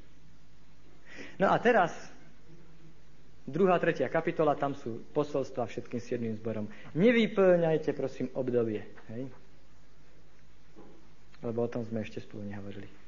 No 1.38 1.50
a 1.50 1.58
teraz 1.58 1.94
druhá, 3.46 3.78
tretia 3.78 4.06
kapitola, 4.10 4.54
tam 4.54 4.74
sú 4.74 5.02
posolstva 5.14 5.66
všetkým 5.66 6.00
siedmým 6.02 6.34
zborom. 6.38 6.70
Nevyplňajte, 6.94 7.90
prosím, 7.94 8.30
obdobie. 8.34 8.86
Hej? 9.10 9.30
Lebo 11.42 11.66
o 11.66 11.70
tom 11.70 11.82
sme 11.82 12.06
ešte 12.06 12.22
spolu 12.22 12.46
nehovorili. 12.46 13.01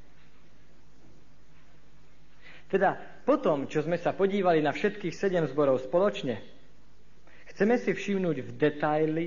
Teda 2.74 2.98
potom, 3.22 3.70
čo 3.70 3.86
sme 3.86 3.94
sa 4.02 4.10
podívali 4.10 4.58
na 4.58 4.74
všetkých 4.74 5.14
sedem 5.14 5.46
zborov 5.46 5.78
spoločne, 5.86 6.42
chceme 7.54 7.78
si 7.78 7.94
všimnúť 7.94 8.42
v 8.42 8.50
detaily 8.58 9.26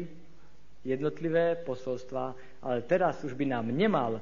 jednotlivé 0.83 1.55
posolstva, 1.63 2.36
ale 2.60 2.83
teraz 2.83 3.23
už 3.23 3.39
by 3.39 3.47
nám 3.47 3.71
nemal 3.71 4.19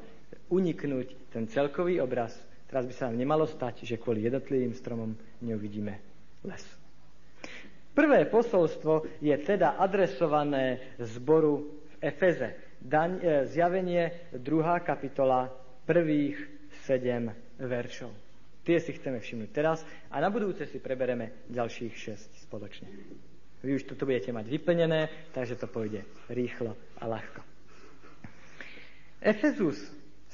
uniknúť 0.53 1.33
ten 1.33 1.49
celkový 1.49 1.97
obraz. 2.05 2.37
Teraz 2.69 2.85
by 2.85 2.93
sa 2.93 3.09
nám 3.09 3.17
nemalo 3.17 3.49
stať, 3.49 3.81
že 3.81 3.97
kvôli 3.97 4.29
jednotlivým 4.29 4.77
stromom 4.77 5.17
neuvidíme 5.41 5.97
les. 6.45 6.61
Prvé 7.97 8.29
posolstvo 8.29 9.25
je 9.25 9.33
teda 9.41 9.81
adresované 9.81 10.93
zboru 11.01 11.65
v 11.97 12.13
Efeze. 12.13 12.77
Daň, 12.77 13.11
e, 13.17 13.49
zjavenie 13.49 14.29
2. 14.37 14.85
kapitola 14.85 15.49
prvých 15.89 16.37
sedem 16.85 17.33
veršov. 17.57 18.24
Tie 18.65 18.81
si 18.81 18.97
chceme 18.97 19.21
všimnúť 19.21 19.49
teraz 19.53 19.85
a 20.09 20.17
na 20.17 20.33
budúce 20.33 20.65
si 20.65 20.81
prebereme 20.81 21.45
ďalších 21.53 21.93
6 21.93 22.49
spoločne. 22.49 22.89
Vy 23.61 23.77
už 23.77 23.85
toto 23.85 24.09
budete 24.09 24.33
mať 24.33 24.49
vyplnené, 24.49 25.29
takže 25.33 25.57
to 25.57 25.69
pôjde 25.69 26.01
rýchlo 26.33 26.73
a 26.97 27.05
ľahko. 27.05 27.45
Efezus, 29.21 29.77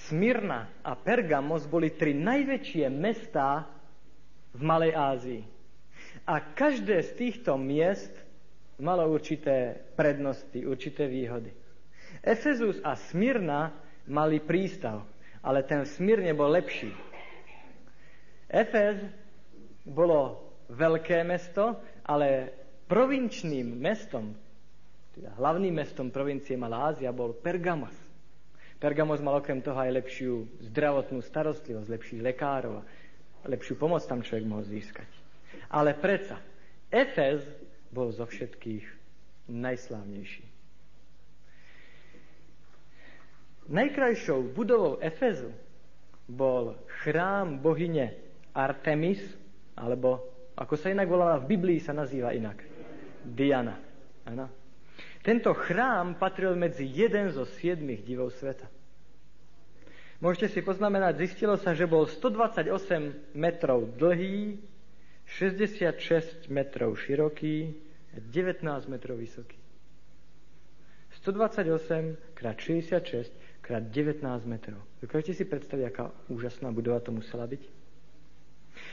Smyrna 0.08 0.68
a 0.84 0.96
Pergamos 0.96 1.68
boli 1.68 1.92
tri 1.92 2.16
najväčšie 2.16 2.88
mestá 2.88 3.68
v 4.56 4.62
Malej 4.64 4.94
Ázii. 4.96 5.44
A 6.28 6.40
každé 6.56 7.04
z 7.04 7.12
týchto 7.16 7.56
miest 7.56 8.12
malo 8.80 9.08
určité 9.12 9.80
prednosti, 9.96 10.60
určité 10.64 11.08
výhody. 11.08 11.52
Efezus 12.24 12.80
a 12.84 12.96
Smyrna 13.12 13.76
mali 14.08 14.40
prístav, 14.44 15.08
ale 15.40 15.64
ten 15.64 15.84
v 15.84 15.92
Smyrne 15.92 16.32
bol 16.36 16.52
lepší. 16.52 17.11
Efez 18.52 19.00
bolo 19.88 20.44
veľké 20.68 21.24
mesto, 21.24 21.80
ale 22.04 22.52
provinčným 22.92 23.80
mestom, 23.80 24.36
teda 25.16 25.32
hlavným 25.40 25.72
mestom 25.72 26.12
provincie 26.12 26.60
Malázia 26.60 27.16
bol 27.16 27.32
Pergamos. 27.32 27.96
Pergamos 28.76 29.24
mal 29.24 29.40
okrem 29.40 29.64
toho 29.64 29.80
aj 29.80 30.04
lepšiu 30.04 30.34
zdravotnú 30.68 31.24
starostlivosť, 31.24 31.88
lepších 31.88 32.22
lekárov 32.22 32.84
a 32.84 33.46
lepšiu 33.48 33.80
pomoc 33.80 34.04
tam 34.04 34.20
človek 34.20 34.44
mohol 34.44 34.68
získať. 34.68 35.08
Ale 35.72 35.96
predsa, 35.96 36.36
Efez 36.92 37.48
bol 37.88 38.12
zo 38.12 38.28
všetkých 38.28 38.84
najslávnejší. 39.48 40.44
Najkrajšou 43.72 44.52
budovou 44.52 45.00
Efezu 45.00 45.56
bol 46.28 46.76
chrám 47.06 47.64
bohyne 47.64 48.31
Artemis, 48.54 49.20
alebo 49.76 50.32
ako 50.56 50.76
sa 50.76 50.92
inak 50.92 51.08
volala 51.08 51.40
v 51.40 51.58
Biblii, 51.58 51.80
sa 51.80 51.96
nazýva 51.96 52.36
inak. 52.36 52.62
Diana. 53.24 53.80
Ano. 54.28 54.50
Tento 55.22 55.54
chrám 55.54 56.18
patril 56.18 56.58
medzi 56.58 56.86
jeden 56.86 57.30
zo 57.30 57.46
siedmých 57.46 58.02
divov 58.02 58.34
sveta. 58.38 58.66
Môžete 60.22 60.54
si 60.54 60.60
poznamenať, 60.62 61.18
zistilo 61.18 61.58
sa, 61.58 61.74
že 61.74 61.90
bol 61.90 62.06
128 62.06 63.34
metrov 63.34 63.90
dlhý, 63.98 64.62
66 65.26 66.46
metrov 66.54 66.94
široký 66.94 67.74
a 68.14 68.22
19 68.22 68.62
metrov 68.86 69.18
vysoký. 69.18 69.58
128 71.26 72.38
krát 72.38 72.58
66 72.58 73.34
krát 73.66 73.82
19 73.82 74.22
metrov. 74.46 74.82
Dokážete 75.02 75.42
si 75.42 75.46
predstaviť, 75.46 75.86
aká 75.90 76.14
úžasná 76.30 76.70
budova 76.70 77.02
to 77.02 77.14
musela 77.14 77.50
byť? 77.50 77.81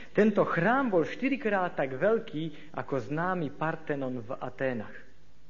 Tento 0.09 0.41
chrám 0.41 0.89
bol 0.89 1.05
štyrikrát 1.05 1.77
tak 1.77 1.93
veľký 1.93 2.73
ako 2.73 2.95
známy 2.97 3.53
Partenon 3.53 4.25
v 4.25 4.33
Aténach. 4.41 4.93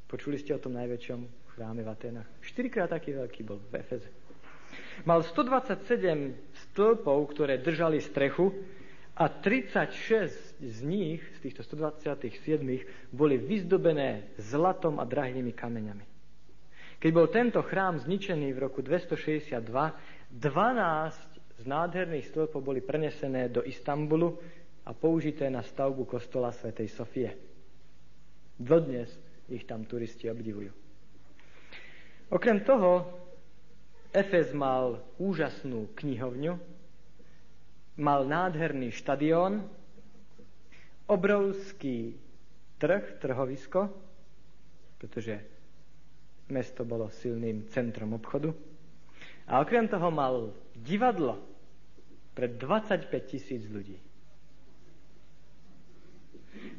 Počuli 0.09 0.35
ste 0.35 0.57
o 0.57 0.61
tom 0.61 0.75
najväčšom 0.75 1.19
chráme 1.55 1.81
v 1.85 1.89
Aténach? 1.89 2.27
Štyrikrát 2.43 2.91
taký 2.91 3.15
veľký 3.15 3.41
bol 3.47 3.63
v 3.71 3.79
Efeze. 3.79 4.09
Mal 5.07 5.23
127 5.23 6.35
stĺpov, 6.69 7.17
ktoré 7.31 7.55
držali 7.63 8.03
strechu 8.03 8.51
a 9.15 9.31
36 9.31 10.59
z 10.59 10.79
nich, 10.83 11.23
z 11.39 11.49
týchto 11.49 11.63
127, 11.63 12.63
boli 13.11 13.35
vyzdobené 13.39 14.35
zlatom 14.39 14.99
a 14.99 15.07
drahými 15.07 15.55
kameňami. 15.55 16.05
Keď 16.99 17.11
bol 17.15 17.31
tento 17.31 17.63
chrám 17.63 17.95
zničený 17.99 18.51
v 18.51 18.59
roku 18.59 18.83
262, 18.83 19.63
12 20.35 21.28
z 21.59 21.63
nádherných 21.67 22.31
stĺpov 22.31 22.63
boli 22.63 22.79
prenesené 22.79 23.51
do 23.51 23.59
Istanbulu 23.67 24.39
a 24.87 24.95
použité 24.95 25.51
na 25.51 25.59
stavbu 25.59 26.07
kostola 26.07 26.55
svätej 26.55 26.87
Sofie. 26.87 27.29
Dodnes 28.55 29.11
ich 29.51 29.67
tam 29.67 29.83
turisti 29.83 30.31
obdivujú. 30.31 30.71
Okrem 32.29 32.61
toho, 32.63 33.09
Efes 34.09 34.49
mal 34.57 35.05
úžasnú 35.21 35.93
knihovňu, 35.93 36.57
mal 38.01 38.25
nádherný 38.25 38.89
štadión, 38.89 39.65
obrovský 41.05 42.17
trh, 42.81 43.21
trhovisko, 43.21 43.89
pretože 44.97 45.41
mesto 46.49 46.85
bolo 46.85 47.09
silným 47.13 47.69
centrom 47.69 48.17
obchodu. 48.17 48.49
A 49.49 49.61
okrem 49.61 49.89
toho 49.89 50.09
mal 50.09 50.53
divadlo, 50.77 51.48
pre 52.39 52.55
25 52.55 53.11
tisíc 53.27 53.67
ľudí. 53.67 53.99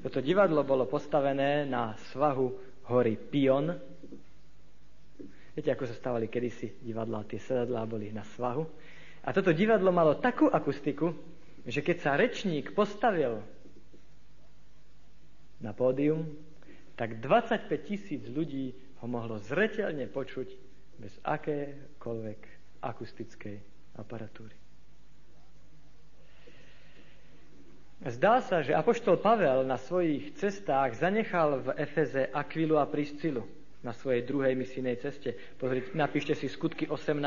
Toto 0.00 0.24
divadlo 0.24 0.64
bolo 0.64 0.88
postavené 0.88 1.68
na 1.68 1.92
svahu 2.08 2.48
hory 2.88 3.20
Pion. 3.20 3.68
Viete, 5.52 5.68
ako 5.68 5.84
sa 5.84 5.92
stávali 5.92 6.32
kedysi 6.32 6.80
divadlá, 6.80 7.28
tie 7.28 7.36
sedadlá 7.36 7.84
boli 7.84 8.08
na 8.08 8.24
svahu. 8.24 8.64
A 9.20 9.36
toto 9.36 9.52
divadlo 9.52 9.92
malo 9.92 10.16
takú 10.16 10.48
akustiku, 10.48 11.12
že 11.68 11.84
keď 11.84 11.96
sa 12.00 12.16
rečník 12.16 12.72
postavil 12.72 13.44
na 15.60 15.76
pódium, 15.76 16.24
tak 16.96 17.20
25 17.20 17.68
tisíc 17.84 18.24
ľudí 18.32 18.72
ho 19.04 19.04
mohlo 19.04 19.36
zreteľne 19.36 20.08
počuť 20.08 20.48
bez 20.96 21.12
akékoľvek 21.20 22.40
akustickej 22.80 23.56
aparatúry. 24.00 24.59
Zdá 28.00 28.40
sa, 28.40 28.64
že 28.64 28.72
Apoštol 28.72 29.20
Pavel 29.20 29.60
na 29.68 29.76
svojich 29.76 30.32
cestách 30.40 30.96
zanechal 30.96 31.60
v 31.60 31.76
Efeze 31.76 32.32
Akvilu 32.32 32.80
a 32.80 32.88
Priscilu 32.88 33.44
na 33.84 33.92
svojej 33.92 34.24
druhej 34.24 34.56
misijnej 34.56 34.96
ceste. 34.96 35.36
Pozrite, 35.60 35.92
napíšte 35.92 36.32
si 36.32 36.48
skutky 36.48 36.88
18. 36.88 37.20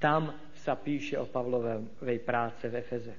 Tam 0.00 0.32
sa 0.56 0.72
píše 0.72 1.20
o 1.20 1.28
Pavlovej 1.28 2.18
práce 2.24 2.64
v 2.64 2.80
Efeze. 2.80 3.12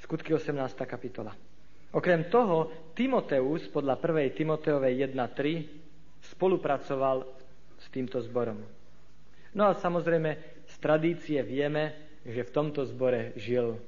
Skutky 0.00 0.32
18. 0.32 0.56
kapitola. 0.88 1.36
Okrem 1.92 2.32
toho, 2.32 2.72
Timoteus 2.96 3.68
podľa 3.68 4.00
1. 4.00 4.32
Timoteovej 4.32 5.04
1.3 5.12 6.32
spolupracoval 6.32 7.28
s 7.76 7.86
týmto 7.92 8.24
zborom. 8.24 8.56
No 9.52 9.68
a 9.68 9.76
samozrejme, 9.76 10.64
z 10.64 10.74
tradície 10.80 11.36
vieme, 11.44 12.09
že 12.24 12.44
v 12.44 12.54
tomto 12.54 12.84
zbore 12.84 13.32
žil 13.36 13.80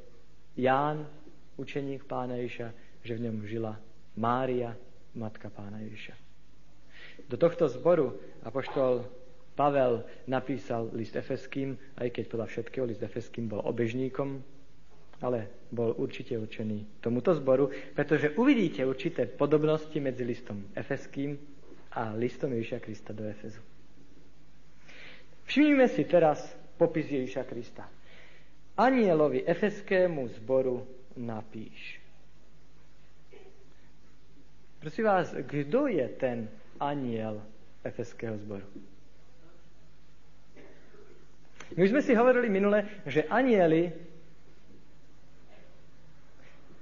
Ján, 0.57 1.09
učeník 1.57 2.05
pána 2.05 2.41
Iša, 2.41 2.73
že 3.05 3.17
v 3.17 3.29
ňom 3.29 3.37
žila 3.45 3.77
Mária, 4.17 4.77
matka 5.17 5.49
pána 5.53 5.81
Ježiša. 5.85 6.15
Do 7.29 7.37
tohto 7.37 7.69
zboru 7.69 8.17
apoštol 8.45 9.05
Pavel 9.53 10.05
napísal 10.29 10.89
list 10.97 11.17
Efeským, 11.17 11.77
aj 12.01 12.09
keď 12.09 12.25
podľa 12.29 12.47
všetkého 12.49 12.85
list 12.89 13.05
Efeským 13.05 13.53
bol 13.53 13.61
obežníkom, 13.61 14.41
ale 15.21 15.69
bol 15.69 15.93
určite 16.01 16.35
určený 16.35 17.05
tomuto 17.05 17.37
zboru, 17.37 17.69
pretože 17.93 18.33
uvidíte 18.35 18.83
určité 18.83 19.29
podobnosti 19.29 19.95
medzi 20.01 20.25
listom 20.25 20.73
Efeským 20.73 21.37
a 21.93 22.17
listom 22.17 22.51
Ježiša 22.51 22.79
Krista 22.81 23.13
do 23.13 23.29
Efezu. 23.29 23.61
Všimnime 25.45 25.87
si 25.93 26.09
teraz 26.09 26.41
popis 26.81 27.13
Ježiša 27.13 27.45
Krista. 27.45 27.85
Anielovi 28.77 29.45
Efeskému 29.45 30.29
zboru 30.41 30.87
napíš. 31.17 32.01
Prosím 34.81 35.05
vás, 35.05 35.31
kto 35.47 35.87
je 35.87 36.07
ten 36.19 36.49
aniel 36.81 37.39
Efeského 37.85 38.35
zboru? 38.41 38.67
My 41.77 41.81
už 41.87 41.93
sme 41.95 42.03
si 42.03 42.13
hovorili 42.13 42.49
minule, 42.51 42.85
že 43.07 43.29
anieli 43.29 43.93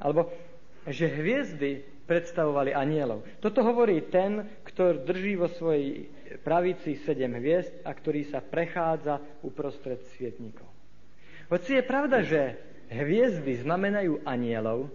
alebo 0.01 0.32
že 0.88 1.12
hviezdy 1.12 1.84
predstavovali 2.09 2.72
anielov. 2.72 3.22
Toto 3.38 3.61
hovorí 3.61 4.09
ten, 4.09 4.49
kto 4.64 5.05
drží 5.05 5.36
vo 5.36 5.47
svojej 5.47 6.09
pravici 6.41 6.97
sedem 7.05 7.36
hviezd 7.36 7.84
a 7.84 7.93
ktorý 7.93 8.24
sa 8.26 8.41
prechádza 8.41 9.20
uprostred 9.45 10.01
svietnikov. 10.16 10.70
Hoci 11.51 11.74
je 11.74 11.82
pravda, 11.82 12.22
že 12.22 12.55
hviezdy 12.94 13.59
znamenajú 13.59 14.22
anielov, 14.22 14.86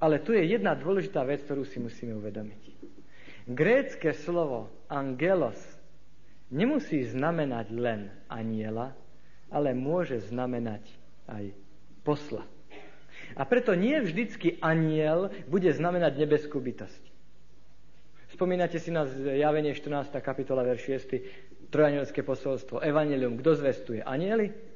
ale 0.00 0.16
tu 0.24 0.32
je 0.32 0.40
jedna 0.40 0.72
dôležitá 0.72 1.24
vec, 1.28 1.44
ktorú 1.44 1.68
si 1.68 1.76
musíme 1.76 2.16
uvedomiť. 2.16 2.62
Grécké 3.44 4.16
slovo 4.16 4.72
angelos 4.88 5.60
nemusí 6.48 7.04
znamenať 7.04 7.66
len 7.76 8.00
aniela, 8.32 8.96
ale 9.52 9.76
môže 9.76 10.24
znamenať 10.24 10.82
aj 11.28 11.52
posla. 12.00 12.48
A 13.36 13.44
preto 13.44 13.76
nie 13.76 14.00
vždycky 14.00 14.56
aniel 14.64 15.28
bude 15.52 15.68
znamenať 15.68 16.16
nebeskú 16.16 16.64
bytosť. 16.64 17.02
Spomínate 18.32 18.80
si 18.80 18.88
na 18.88 19.04
zjavenie 19.04 19.76
14. 19.76 20.16
kapitola, 20.24 20.64
verš 20.64 21.08
6. 21.12 21.68
Trojanielské 21.72 22.24
posolstvo, 22.24 22.80
evanelium. 22.80 23.36
Kto 23.40 23.52
zvestuje? 23.52 24.00
Anieli? 24.00 24.75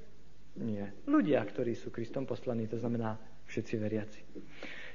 Nie. 0.58 0.90
Ľudia, 1.06 1.38
ktorí 1.46 1.78
sú 1.78 1.94
Kristom 1.94 2.26
poslaní, 2.26 2.66
to 2.66 2.80
znamená 2.80 3.14
všetci 3.46 3.74
veriaci. 3.78 4.20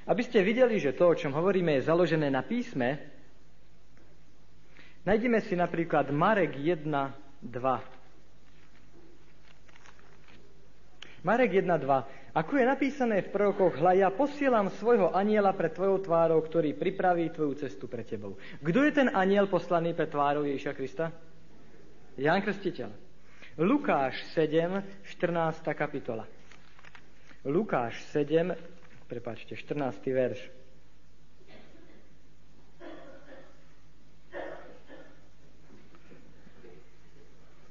Aby 0.06 0.22
ste 0.22 0.44
videli, 0.44 0.78
že 0.78 0.94
to, 0.94 1.08
o 1.10 1.18
čom 1.18 1.32
hovoríme, 1.34 1.72
je 1.76 1.88
založené 1.88 2.30
na 2.30 2.44
písme, 2.44 3.00
nájdeme 5.02 5.40
si 5.42 5.56
napríklad 5.56 6.12
Marek 6.12 6.54
1, 6.54 6.86
2. 6.86 7.46
Marek 11.26 11.58
1, 11.58 11.66
2. 11.66 12.38
Ako 12.38 12.52
je 12.60 12.68
napísané 12.68 13.24
v 13.24 13.32
prorokoch, 13.32 13.80
hľa 13.80 13.92
ja 13.96 14.08
posielam 14.12 14.68
svojho 14.68 15.10
aniela 15.10 15.56
pred 15.56 15.72
tvojou 15.72 16.04
tvárou, 16.04 16.38
ktorý 16.44 16.76
pripraví 16.76 17.32
tvoju 17.32 17.58
cestu 17.58 17.90
pre 17.90 18.04
tebou. 18.04 18.38
Kto 18.62 18.78
je 18.84 18.92
ten 18.92 19.08
aniel 19.10 19.50
poslaný 19.50 19.96
pred 19.96 20.12
tvárou 20.12 20.44
Ježiša 20.44 20.76
Krista? 20.76 21.10
Ján 22.14 22.44
Krstiteľ. 22.44 23.05
Lukáš 23.56 24.20
7, 24.36 24.84
14. 25.16 25.64
kapitola. 25.72 26.28
Lukáš 27.44 28.04
7, 28.12 28.52
prepáčte, 29.08 29.56
14. 29.56 30.12
verš. 30.12 30.40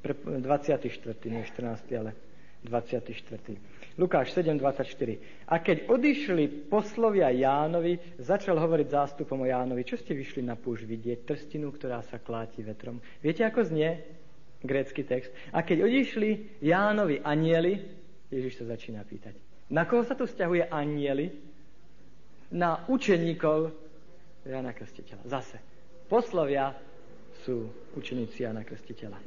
Pre, 0.02 0.14
24. 0.42 1.30
nie 1.30 1.46
14. 1.46 1.94
ale 1.94 2.18
24. 2.66 3.54
Lukáš 4.02 4.34
7.24. 4.34 5.46
A 5.46 5.62
keď 5.62 5.86
odišli 5.86 6.66
poslovia 6.66 7.30
Jánovi, 7.30 8.18
začal 8.18 8.58
hovoriť 8.58 8.88
zástupom 8.90 9.46
o 9.46 9.50
Jánovi. 9.50 9.86
Čo 9.86 10.02
ste 10.02 10.18
vyšli 10.18 10.42
na 10.42 10.58
púž 10.58 10.82
vidieť? 10.82 11.30
Trstinu, 11.30 11.70
ktorá 11.70 12.02
sa 12.02 12.18
kláti 12.18 12.66
vetrom. 12.66 12.98
Viete, 13.22 13.46
ako 13.46 13.70
znie 13.70 14.15
grécky 14.66 15.06
text? 15.06 15.32
A 15.54 15.62
keď 15.62 15.86
odišli 15.86 16.62
Jánovi 16.62 17.22
anieli, 17.22 17.82
Ježiš 18.30 18.62
sa 18.62 18.76
začína 18.76 19.06
pýtať. 19.06 19.38
Na 19.70 19.86
koho 19.90 20.06
sa 20.06 20.14
tu 20.14 20.26
vzťahuje 20.30 20.70
anieli? 20.70 21.32
Na 22.54 22.86
učeníkov 22.86 23.74
Jana 24.46 24.74
Krstiteľa. 24.78 25.26
Zase. 25.26 25.58
Poslovia 26.06 26.70
sú 27.42 27.66
učeníci 27.98 28.46
Jana 28.46 28.62
Krstiteľa. 28.62 29.18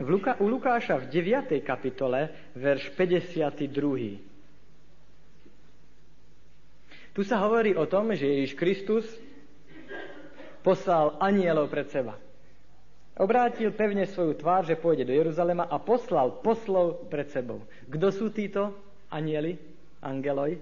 V 0.00 0.08
Luka, 0.08 0.38
u 0.42 0.48
Lukáša 0.50 0.96
v 1.02 1.06
9. 1.12 1.60
kapitole, 1.62 2.50
verš 2.56 2.90
52. 2.94 4.30
Tu 7.10 7.20
sa 7.26 7.42
hovorí 7.42 7.74
o 7.74 7.84
tom, 7.90 8.14
že 8.14 8.26
Ježiš 8.26 8.54
Kristus 8.54 9.06
poslal 10.62 11.18
anielov 11.18 11.68
pred 11.68 11.90
seba. 11.90 12.14
Obrátil 13.18 13.74
pevne 13.74 14.06
svoju 14.06 14.38
tvár, 14.38 14.62
že 14.62 14.78
pôjde 14.78 15.08
do 15.08 15.14
Jeruzalema 15.14 15.66
a 15.66 15.82
poslal 15.82 16.40
poslov 16.40 17.10
pred 17.10 17.26
sebou. 17.28 17.66
Kto 17.90 18.06
sú 18.14 18.30
títo 18.30 18.70
anieli, 19.10 19.58
angeloj? 20.00 20.56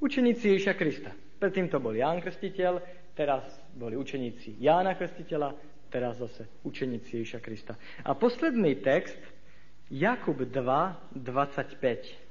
Učeníci 0.00 0.56
Ježiša 0.56 0.74
Krista. 0.74 1.12
Predtým 1.38 1.68
to 1.68 1.78
bol 1.78 1.92
Ján 1.92 2.24
Krstiteľ, 2.24 2.80
teraz 3.12 3.44
boli 3.76 3.94
učeníci 3.94 4.56
Jána 4.58 4.96
Krstiteľa, 4.96 5.54
teraz 5.92 6.18
zase 6.18 6.48
učeníci 6.66 7.22
Ježiša 7.22 7.40
Krista. 7.44 7.76
A 8.02 8.16
posledný 8.16 8.80
text, 8.82 9.20
Jakub 9.92 10.40
2, 10.40 10.50
25. 10.50 12.24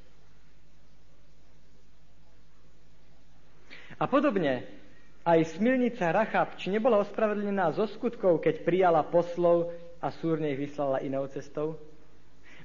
A 4.01 4.05
podobne, 4.09 4.82
aj 5.23 5.55
smilnica 5.55 6.11
či 6.59 6.67
nebola 6.67 6.99
ospravedlnená 6.99 7.71
zo 7.71 7.87
skutkov, 7.87 8.43
keď 8.43 8.63
prijala 8.67 9.01
poslov 9.07 9.71
a 10.03 10.11
súrne 10.11 10.51
ich 10.51 10.59
vyslala 10.59 10.99
inou 10.99 11.23
cestou? 11.31 11.79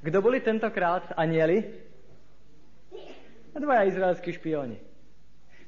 Kto 0.02 0.18
boli 0.18 0.42
tentokrát 0.42 1.14
anieli? 1.14 1.62
Dvaja 3.58 3.90
izraelskí 3.90 4.30
špioni. 4.38 4.78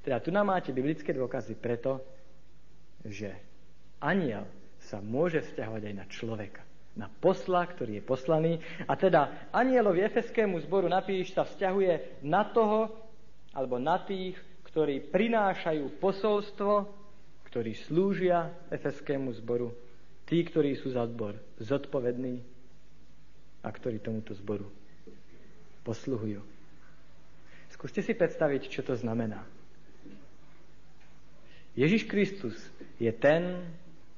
Teda 0.07 0.23
tu 0.23 0.31
nám 0.31 0.55
máte 0.55 0.71
biblické 0.71 1.11
dôkazy 1.11 1.59
preto, 1.59 1.99
že 3.03 3.35
aniel 3.99 4.47
sa 4.81 5.03
môže 5.03 5.43
vzťahovať 5.43 5.83
aj 5.91 5.95
na 5.95 6.07
človeka. 6.07 6.63
Na 6.95 7.07
posla, 7.07 7.67
ktorý 7.67 7.99
je 8.01 8.05
poslaný. 8.07 8.53
A 8.87 8.95
teda 8.95 9.51
anielovi 9.55 10.03
efeskému 10.07 10.59
zboru 10.67 10.91
napíš 10.91 11.35
sa 11.35 11.47
vzťahuje 11.47 12.23
na 12.27 12.47
toho, 12.47 12.91
alebo 13.55 13.79
na 13.79 13.99
tých, 14.03 14.39
ktorí 14.71 15.03
prinášajú 15.11 15.99
posolstvo, 15.99 16.87
ktorí 17.51 17.75
slúžia 17.75 18.55
efeskému 18.71 19.35
zboru. 19.43 19.75
Tí, 20.31 20.47
ktorí 20.47 20.79
sú 20.79 20.95
za 20.95 21.03
zbor 21.11 21.35
zodpovední 21.59 22.39
a 23.67 23.69
ktorí 23.75 23.99
tomuto 23.99 24.31
zboru 24.39 24.71
posluhujú. 25.83 26.39
Skúste 27.75 27.99
si 27.99 28.15
predstaviť, 28.15 28.71
čo 28.71 28.87
to 28.87 28.95
znamená. 28.95 29.43
Ježiš 31.75 32.07
Kristus 32.07 32.55
je 33.03 33.11
ten, 33.11 33.59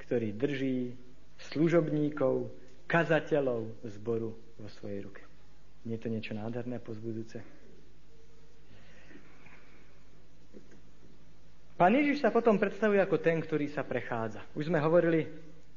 ktorý 0.05 0.36
drží 0.36 0.92
služobníkov, 1.53 2.53
kazateľov 2.84 3.72
zboru 3.88 4.36
vo 4.36 4.68
svojej 4.76 5.00
ruke. 5.09 5.24
Nie 5.88 5.96
je 5.96 6.03
to 6.05 6.12
niečo 6.12 6.36
nádherné 6.36 6.76
a 6.76 6.84
Pán 11.83 11.99
Ježiš 11.99 12.22
sa 12.22 12.30
potom 12.30 12.62
predstavuje 12.62 13.03
ako 13.03 13.18
ten, 13.18 13.43
ktorý 13.43 13.66
sa 13.74 13.83
prechádza. 13.83 14.39
Už 14.55 14.70
sme 14.70 14.78
hovorili, 14.78 15.26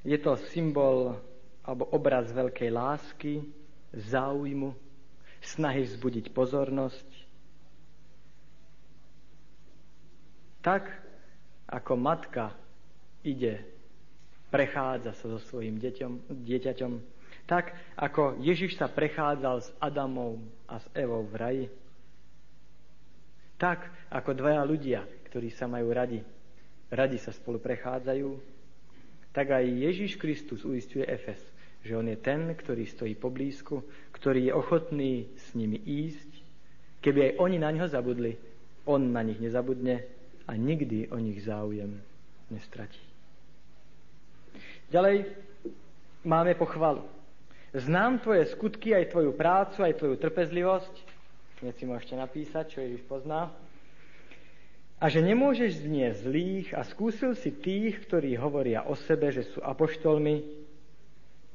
je 0.06 0.14
to 0.22 0.38
symbol 0.54 1.18
alebo 1.66 1.90
obraz 1.90 2.30
veľkej 2.30 2.70
lásky, 2.70 3.42
záujmu, 3.90 4.70
snahy 5.42 5.82
vzbudiť 5.90 6.30
pozornosť. 6.30 7.10
Tak, 10.62 10.94
ako 11.74 11.98
matka 11.98 12.54
ide 13.26 13.66
prechádza 14.54 15.18
sa 15.18 15.26
so 15.26 15.42
svojím 15.50 15.82
deťom, 15.82 16.30
dieťaťom, 16.30 16.94
tak 17.50 17.74
ako 17.98 18.38
Ježiš 18.46 18.78
sa 18.78 18.94
prechádzal 18.94 19.58
s 19.58 19.74
Adamom 19.82 20.38
a 20.70 20.78
s 20.78 20.86
Evou 20.94 21.26
v 21.26 21.34
raji. 21.34 21.66
Tak 23.58 23.90
ako 24.14 24.38
dvaja 24.38 24.62
ľudia, 24.62 25.02
ktorí 25.36 25.52
sa 25.52 25.68
majú 25.68 25.92
radi, 25.92 26.24
radi 26.88 27.20
sa 27.20 27.36
spolu 27.36 27.60
prechádzajú, 27.60 28.40
tak 29.36 29.52
aj 29.52 29.68
Ježiš 29.68 30.16
Kristus 30.16 30.64
uistuje 30.64 31.04
Efes, 31.04 31.44
že 31.84 31.92
on 31.92 32.08
je 32.08 32.16
ten, 32.16 32.56
ktorý 32.56 32.88
stojí 32.88 33.20
poblízku, 33.20 33.84
ktorý 34.16 34.48
je 34.48 34.54
ochotný 34.56 35.28
s 35.36 35.52
nimi 35.52 35.76
ísť, 35.76 36.32
keby 37.04 37.20
aj 37.20 37.32
oni 37.44 37.58
na 37.60 37.68
ňo 37.76 37.92
zabudli, 37.92 38.40
On 38.88 39.12
na 39.12 39.28
nich 39.28 39.44
nezabudne 39.44 40.08
a 40.48 40.56
nikdy 40.56 41.12
o 41.12 41.20
nich 41.20 41.44
záujem 41.44 42.00
nestratí. 42.48 43.04
Ďalej 44.88 45.36
máme 46.24 46.56
pochvalu. 46.56 47.04
Znám 47.76 48.24
tvoje 48.24 48.48
skutky, 48.56 48.96
aj 48.96 49.12
tvoju 49.12 49.36
prácu, 49.36 49.84
aj 49.84 50.00
tvoju 50.00 50.16
trpezlivosť. 50.16 50.96
Hneď 51.60 51.76
si 51.76 51.84
môžete 51.84 52.16
napísať, 52.16 52.72
čo 52.72 52.88
Ježiš 52.88 53.04
pozná. 53.04 53.52
A 54.96 55.12
že 55.12 55.20
nemôžeš 55.20 55.84
znieť 55.84 56.24
zlých 56.24 56.68
a 56.72 56.88
skúsil 56.88 57.36
si 57.36 57.52
tých, 57.52 58.00
ktorí 58.08 58.40
hovoria 58.40 58.88
o 58.88 58.96
sebe, 58.96 59.28
že 59.28 59.44
sú 59.44 59.60
apoštolmi 59.60 60.46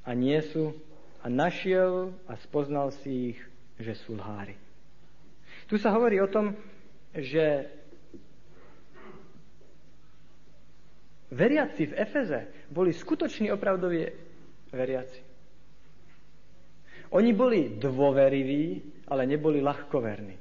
a 0.05 0.11
nie 0.13 0.37
sú 0.45 0.77
a 1.25 1.27
našiel 1.29 2.13
a 2.29 2.37
spoznal 2.37 2.93
si 3.01 3.33
ich, 3.35 3.41
že 3.81 3.97
sú 3.97 4.17
lhári. 4.17 4.57
Tu 5.69 5.81
sa 5.81 5.93
hovorí 5.97 6.21
o 6.21 6.29
tom, 6.29 6.53
že 7.17 7.69
veriaci 11.33 11.91
v 11.91 11.97
Efeze 11.97 12.41
boli 12.69 12.93
skutoční 12.93 13.53
opravdoví 13.55 14.05
veriaci. 14.73 15.21
Oni 17.11 17.35
boli 17.35 17.75
dôveriví, 17.75 18.83
ale 19.11 19.27
neboli 19.27 19.59
ľahkoverní. 19.59 20.37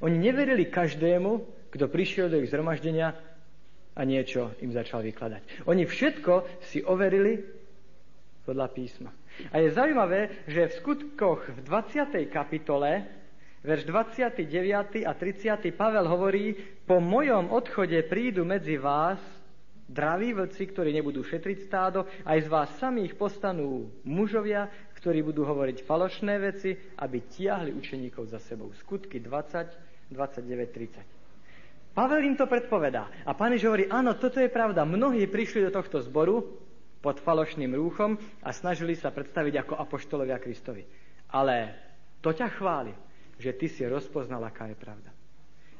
Oni 0.00 0.16
neverili 0.16 0.72
každému, 0.72 1.44
kto 1.74 1.90
prišiel 1.90 2.30
do 2.30 2.38
ich 2.38 2.54
zhromaždenia 2.54 3.18
a 3.98 4.00
niečo 4.06 4.54
im 4.62 4.70
začal 4.70 5.02
vykladať. 5.02 5.66
Oni 5.66 5.82
všetko 5.82 6.62
si 6.70 6.86
overili 6.86 7.42
podľa 8.46 8.70
písma. 8.70 9.10
A 9.50 9.58
je 9.58 9.74
zaujímavé, 9.74 10.46
že 10.46 10.70
v 10.70 10.76
skutkoch 10.78 11.50
v 11.50 11.58
20. 11.66 12.30
kapitole, 12.30 13.02
verš 13.66 13.90
29. 13.90 15.02
a 15.02 15.12
30. 15.18 15.74
Pavel 15.74 16.06
hovorí, 16.06 16.54
po 16.86 17.02
mojom 17.02 17.50
odchode 17.50 17.98
prídu 18.06 18.46
medzi 18.46 18.78
vás 18.78 19.18
draví 19.90 20.30
vlci, 20.30 20.70
ktorí 20.70 20.94
nebudú 20.94 21.26
šetriť 21.26 21.58
stádo, 21.66 22.06
aj 22.22 22.38
z 22.46 22.48
vás 22.48 22.70
samých 22.78 23.18
postanú 23.18 23.90
mužovia, 24.06 24.70
ktorí 24.94 25.26
budú 25.26 25.42
hovoriť 25.42 25.82
falošné 25.82 26.34
veci, 26.38 26.78
aby 27.02 27.18
tiahli 27.26 27.74
učeníkov 27.74 28.30
za 28.30 28.38
sebou. 28.38 28.70
Skutky 28.78 29.18
20, 29.18 30.14
29, 30.14 30.70
30. 30.70 31.13
Pavel 31.94 32.26
im 32.26 32.34
to 32.34 32.50
predpovedá. 32.50 33.06
A 33.22 33.38
pán 33.38 33.54
Ježiš 33.54 33.70
hovorí, 33.70 33.84
áno, 33.86 34.18
toto 34.18 34.42
je 34.42 34.50
pravda. 34.50 34.82
Mnohí 34.82 35.30
prišli 35.30 35.70
do 35.70 35.70
tohto 35.70 36.02
zboru 36.02 36.42
pod 36.98 37.22
falošným 37.22 37.70
rúchom 37.70 38.18
a 38.42 38.50
snažili 38.50 38.98
sa 38.98 39.14
predstaviť 39.14 39.62
ako 39.62 39.78
apoštolovia 39.78 40.42
Kristovi. 40.42 40.82
Ale 41.30 41.70
to 42.18 42.34
ťa 42.34 42.50
chváli, 42.58 42.90
že 43.38 43.54
ty 43.54 43.70
si 43.70 43.86
rozpoznal, 43.86 44.42
aká 44.42 44.66
je 44.66 44.76
pravda. 44.78 45.14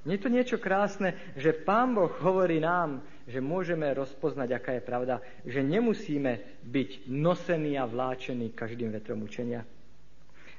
Nie 0.05 0.21
je 0.21 0.25
to 0.29 0.31
niečo 0.31 0.59
krásne, 0.61 1.17
že 1.33 1.57
Pán 1.57 1.97
Boh 1.97 2.13
hovorí 2.21 2.61
nám, 2.61 3.01
že 3.25 3.41
môžeme 3.41 3.89
rozpoznať, 3.97 4.49
aká 4.53 4.77
je 4.77 4.85
pravda, 4.85 5.25
že 5.49 5.65
nemusíme 5.65 6.61
byť 6.61 7.09
nosení 7.09 7.81
a 7.81 7.89
vláčení 7.89 8.53
každým 8.53 8.93
vetrom 8.93 9.25
učenia. 9.25 9.65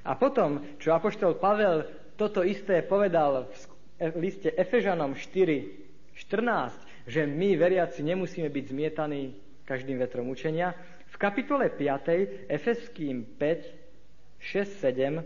A 0.02 0.18
potom, 0.18 0.66
čo 0.82 0.98
Apoštol 0.98 1.38
Pavel 1.38 1.86
toto 2.18 2.42
isté 2.42 2.82
povedal 2.82 3.46
v 3.54 3.75
liste 4.00 4.52
Efežanom 4.52 5.16
4, 5.16 6.16
14, 6.16 7.08
že 7.08 7.28
my, 7.28 7.56
veriaci, 7.56 8.02
nemusíme 8.04 8.50
byť 8.50 8.66
zmietaní 8.72 9.36
každým 9.66 10.00
vetrom 10.00 10.30
učenia, 10.30 10.76
v 11.12 11.18
kapitole 11.18 11.72
5, 11.72 12.52
Efeským 12.52 13.24
5, 13.40 13.72
6, 14.40 14.84
7 14.84 15.24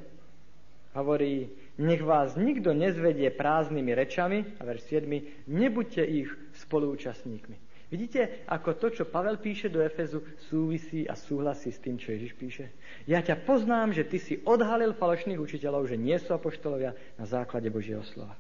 hovorí, 0.94 1.50
nech 1.82 2.02
vás 2.04 2.38
nikto 2.38 2.78
nezvedie 2.78 3.34
prázdnymi 3.34 3.92
rečami, 3.98 4.46
a 4.60 4.70
verš 4.70 5.02
7, 5.02 5.50
nebuďte 5.50 6.04
ich 6.06 6.30
spoluúčastníkmi. 6.62 7.58
Vidíte, 7.90 8.46
ako 8.46 8.78
to, 8.78 8.88
čo 8.94 9.10
Pavel 9.10 9.42
píše 9.42 9.66
do 9.66 9.82
Efezu, 9.82 10.22
súvisí 10.46 11.10
a 11.10 11.18
súhlasí 11.18 11.74
s 11.74 11.82
tým, 11.82 11.98
čo 11.98 12.14
Ježiš 12.14 12.38
píše? 12.38 12.70
Ja 13.10 13.26
ťa 13.26 13.42
poznám, 13.50 13.98
že 13.98 14.06
ty 14.06 14.22
si 14.22 14.38
odhalil 14.46 14.94
falošných 14.94 15.42
učiteľov, 15.42 15.90
že 15.90 15.98
nie 15.98 16.14
sú 16.22 16.38
apoštolovia 16.38 16.94
na 17.18 17.26
základe 17.26 17.74
Božieho 17.74 18.06
slova. 18.06 18.38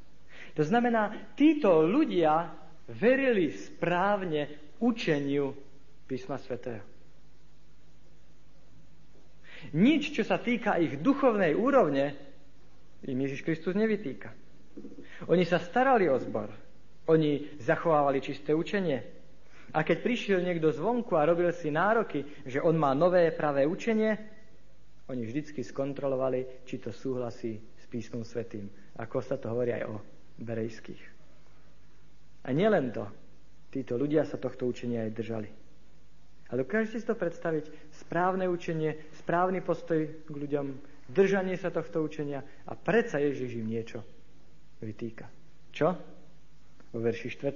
To 0.60 0.68
znamená, 0.68 1.32
títo 1.40 1.88
ľudia 1.88 2.52
verili 2.92 3.48
správne 3.56 4.76
učeniu 4.84 5.56
písma 6.04 6.36
svätého. 6.36 6.84
Nič, 9.72 10.12
čo 10.12 10.28
sa 10.28 10.36
týka 10.36 10.76
ich 10.76 11.00
duchovnej 11.00 11.56
úrovne, 11.56 12.12
im 13.08 13.16
Ježiš 13.24 13.48
Kristus 13.48 13.72
nevytýka. 13.72 14.36
Oni 15.32 15.48
sa 15.48 15.64
starali 15.64 16.12
o 16.12 16.20
zbor. 16.20 16.52
Oni 17.08 17.56
zachovávali 17.64 18.20
čisté 18.20 18.52
učenie. 18.52 19.00
A 19.72 19.88
keď 19.88 20.04
prišiel 20.04 20.40
niekto 20.44 20.76
zvonku 20.76 21.16
a 21.16 21.24
robil 21.24 21.56
si 21.56 21.72
nároky, 21.72 22.44
že 22.44 22.60
on 22.60 22.76
má 22.76 22.92
nové 22.92 23.32
pravé 23.32 23.64
učenie, 23.64 24.12
oni 25.08 25.24
vždycky 25.24 25.64
skontrolovali, 25.64 26.68
či 26.68 26.84
to 26.84 26.92
súhlasí 26.92 27.56
s 27.80 27.88
písmom 27.88 28.28
svetým. 28.28 28.68
Ako 29.00 29.24
sa 29.24 29.40
to 29.40 29.56
hovorí 29.56 29.72
aj 29.72 29.88
o 29.88 30.19
berejských. 30.40 31.04
A 32.44 32.56
nielen 32.56 32.90
to, 32.90 33.06
títo 33.70 34.00
ľudia 34.00 34.24
sa 34.24 34.40
tohto 34.40 34.66
učenia 34.66 35.06
aj 35.06 35.12
držali. 35.14 35.50
Ale 36.50 36.66
dokážete 36.66 36.98
si 36.98 37.06
to 37.06 37.14
predstaviť? 37.14 37.70
Správne 37.94 38.50
učenie, 38.50 38.98
správny 39.22 39.62
postoj 39.62 40.10
k 40.26 40.34
ľuďom, 40.34 40.74
držanie 41.14 41.54
sa 41.54 41.70
tohto 41.70 42.02
učenia 42.02 42.42
a 42.66 42.74
predsa 42.74 43.22
Ježiš 43.22 43.62
im 43.62 43.70
niečo 43.70 44.02
vytýka. 44.82 45.30
Čo? 45.70 45.94
Vo 46.90 46.98
verši 46.98 47.30
4. 47.30 47.54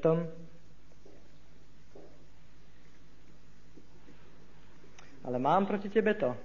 Ale 5.24 5.38
mám 5.40 5.66
proti 5.66 5.90
tebe 5.90 6.14
to, 6.14 6.36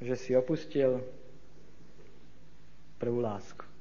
že 0.00 0.14
si 0.16 0.30
opustil 0.32 1.02
prvú 2.96 3.20
lásku. 3.20 3.71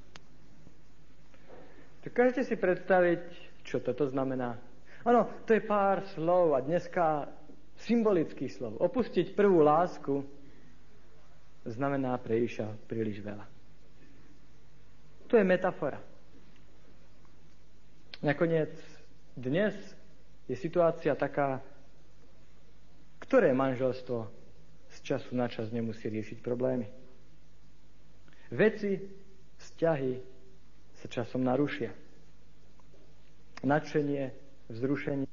Dokážete 2.01 2.41
si 2.49 2.55
predstaviť, 2.57 3.21
čo 3.61 3.77
toto 3.77 4.09
znamená? 4.09 4.57
Áno, 5.05 5.29
to 5.45 5.53
je 5.53 5.61
pár 5.61 6.01
slov 6.17 6.57
a 6.57 6.65
dneska 6.65 7.29
symbolických 7.85 8.51
slov. 8.53 8.81
Opustiť 8.81 9.37
prvú 9.37 9.61
lásku 9.61 10.25
znamená 11.65 12.17
pre 12.17 12.41
príliš 12.89 13.21
veľa. 13.21 13.45
To 15.29 15.37
je 15.37 15.45
metafora. 15.45 16.01
Nakoniec 18.21 18.73
dnes 19.33 19.73
je 20.45 20.57
situácia 20.57 21.13
taká, 21.17 21.61
ktoré 23.21 23.53
manželstvo 23.53 24.29
z 24.91 24.97
času 25.01 25.31
na 25.33 25.47
čas 25.47 25.71
nemusí 25.71 26.05
riešiť 26.05 26.43
problémy. 26.43 26.85
Veci, 28.51 28.99
vzťahy 29.57 30.13
sa 31.01 31.07
časom 31.09 31.41
narušia. 31.41 31.89
Nadšenie, 33.65 34.33
vzrušenie 34.69 35.25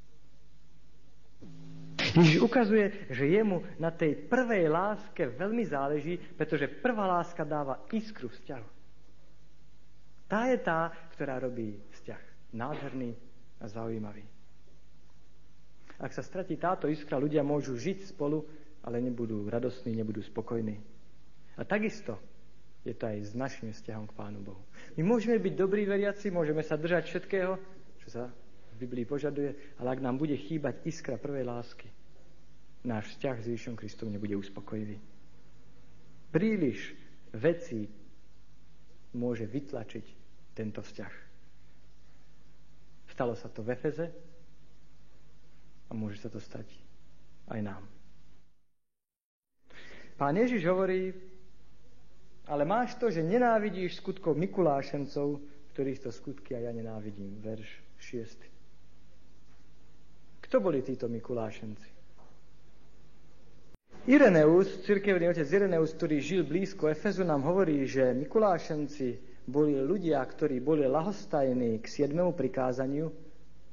Ježiš 2.18 2.40
ukazuje, 2.42 2.90
že 3.12 3.30
jemu 3.30 3.62
na 3.76 3.92
tej 3.92 4.16
prvej 4.16 4.66
láske 4.66 5.28
veľmi 5.28 5.62
záleží, 5.68 6.18
pretože 6.34 6.66
prvá 6.66 7.06
láska 7.06 7.44
dáva 7.44 7.84
iskru 7.92 8.32
vzťahu. 8.32 8.68
Tá 10.28 10.50
je 10.50 10.58
tá, 10.60 10.92
ktorá 11.14 11.40
robí 11.40 11.78
vzťah 11.94 12.22
nádherný 12.52 13.12
a 13.60 13.64
zaujímavý. 13.68 14.24
Ak 15.98 16.14
sa 16.14 16.22
stratí 16.22 16.54
táto 16.56 16.86
iskra, 16.86 17.18
ľudia 17.18 17.42
môžu 17.42 17.74
žiť 17.74 18.14
spolu, 18.14 18.46
ale 18.86 19.02
nebudú 19.02 19.50
radostní, 19.50 19.94
nebudú 19.94 20.22
spokojní. 20.22 20.78
A 21.58 21.62
takisto 21.66 22.16
je 22.86 22.94
to 22.94 23.04
aj 23.10 23.18
s 23.20 23.32
našim 23.34 23.74
vzťahom 23.74 24.06
k 24.06 24.16
Pánu 24.16 24.40
Bohu. 24.42 24.62
My 24.94 25.02
môžeme 25.02 25.36
byť 25.36 25.54
dobrí 25.54 25.84
veriaci, 25.84 26.30
môžeme 26.30 26.62
sa 26.62 26.78
držať 26.78 27.10
všetkého, 27.10 27.58
čo 28.04 28.08
sa 28.08 28.22
v 28.74 28.86
Biblii 28.86 29.04
požaduje, 29.04 29.54
ale 29.82 29.88
ak 29.92 30.04
nám 30.04 30.16
bude 30.16 30.38
chýbať 30.38 30.86
iskra 30.86 31.18
prvej 31.18 31.44
lásky, 31.44 31.90
náš 32.86 33.10
vzťah 33.16 33.36
s 33.42 33.46
Ježišom 33.50 33.74
Kristom 33.74 34.14
nebude 34.14 34.38
uspokojivý. 34.38 35.02
Príliš 36.30 36.94
vecí 37.34 37.90
môže 39.16 39.48
vytlačiť 39.48 40.04
tento 40.54 40.80
vzťah. 40.84 41.14
Stalo 43.10 43.34
sa 43.34 43.50
to 43.50 43.66
v 43.66 43.74
Efeze 43.74 44.06
a 45.88 45.92
môže 45.96 46.22
sa 46.22 46.30
to 46.30 46.38
stať 46.38 46.70
aj 47.50 47.60
nám. 47.64 47.82
Pán 50.18 50.34
Ježiš 50.34 50.66
hovorí, 50.66 51.14
ale 52.48 52.64
máš 52.64 52.96
to, 52.96 53.12
že 53.12 53.20
nenávidíš 53.20 54.00
skutkov 54.00 54.34
Mikulášencov, 54.40 55.38
ktorých 55.76 56.02
to 56.02 56.10
skutky 56.10 56.56
a 56.56 56.64
ja 56.64 56.72
nenávidím. 56.72 57.38
Verš 57.44 57.68
6. 58.00 58.48
Kto 60.48 60.56
boli 60.64 60.80
títo 60.80 61.12
Mikulášenci? 61.12 62.00
Ireneus, 64.08 64.88
cirkevný 64.88 65.28
otec 65.28 65.44
Ireneus, 65.44 65.92
ktorý 65.92 66.16
žil 66.24 66.48
blízko 66.48 66.88
Efezu, 66.88 67.28
nám 67.28 67.44
hovorí, 67.44 67.84
že 67.84 68.16
Mikulášenci 68.16 69.20
boli 69.44 69.76
ľudia, 69.76 70.24
ktorí 70.24 70.64
boli 70.64 70.88
lahostajní 70.88 71.76
k 71.84 71.86
siedmemu 71.86 72.32
prikázaniu 72.32 73.12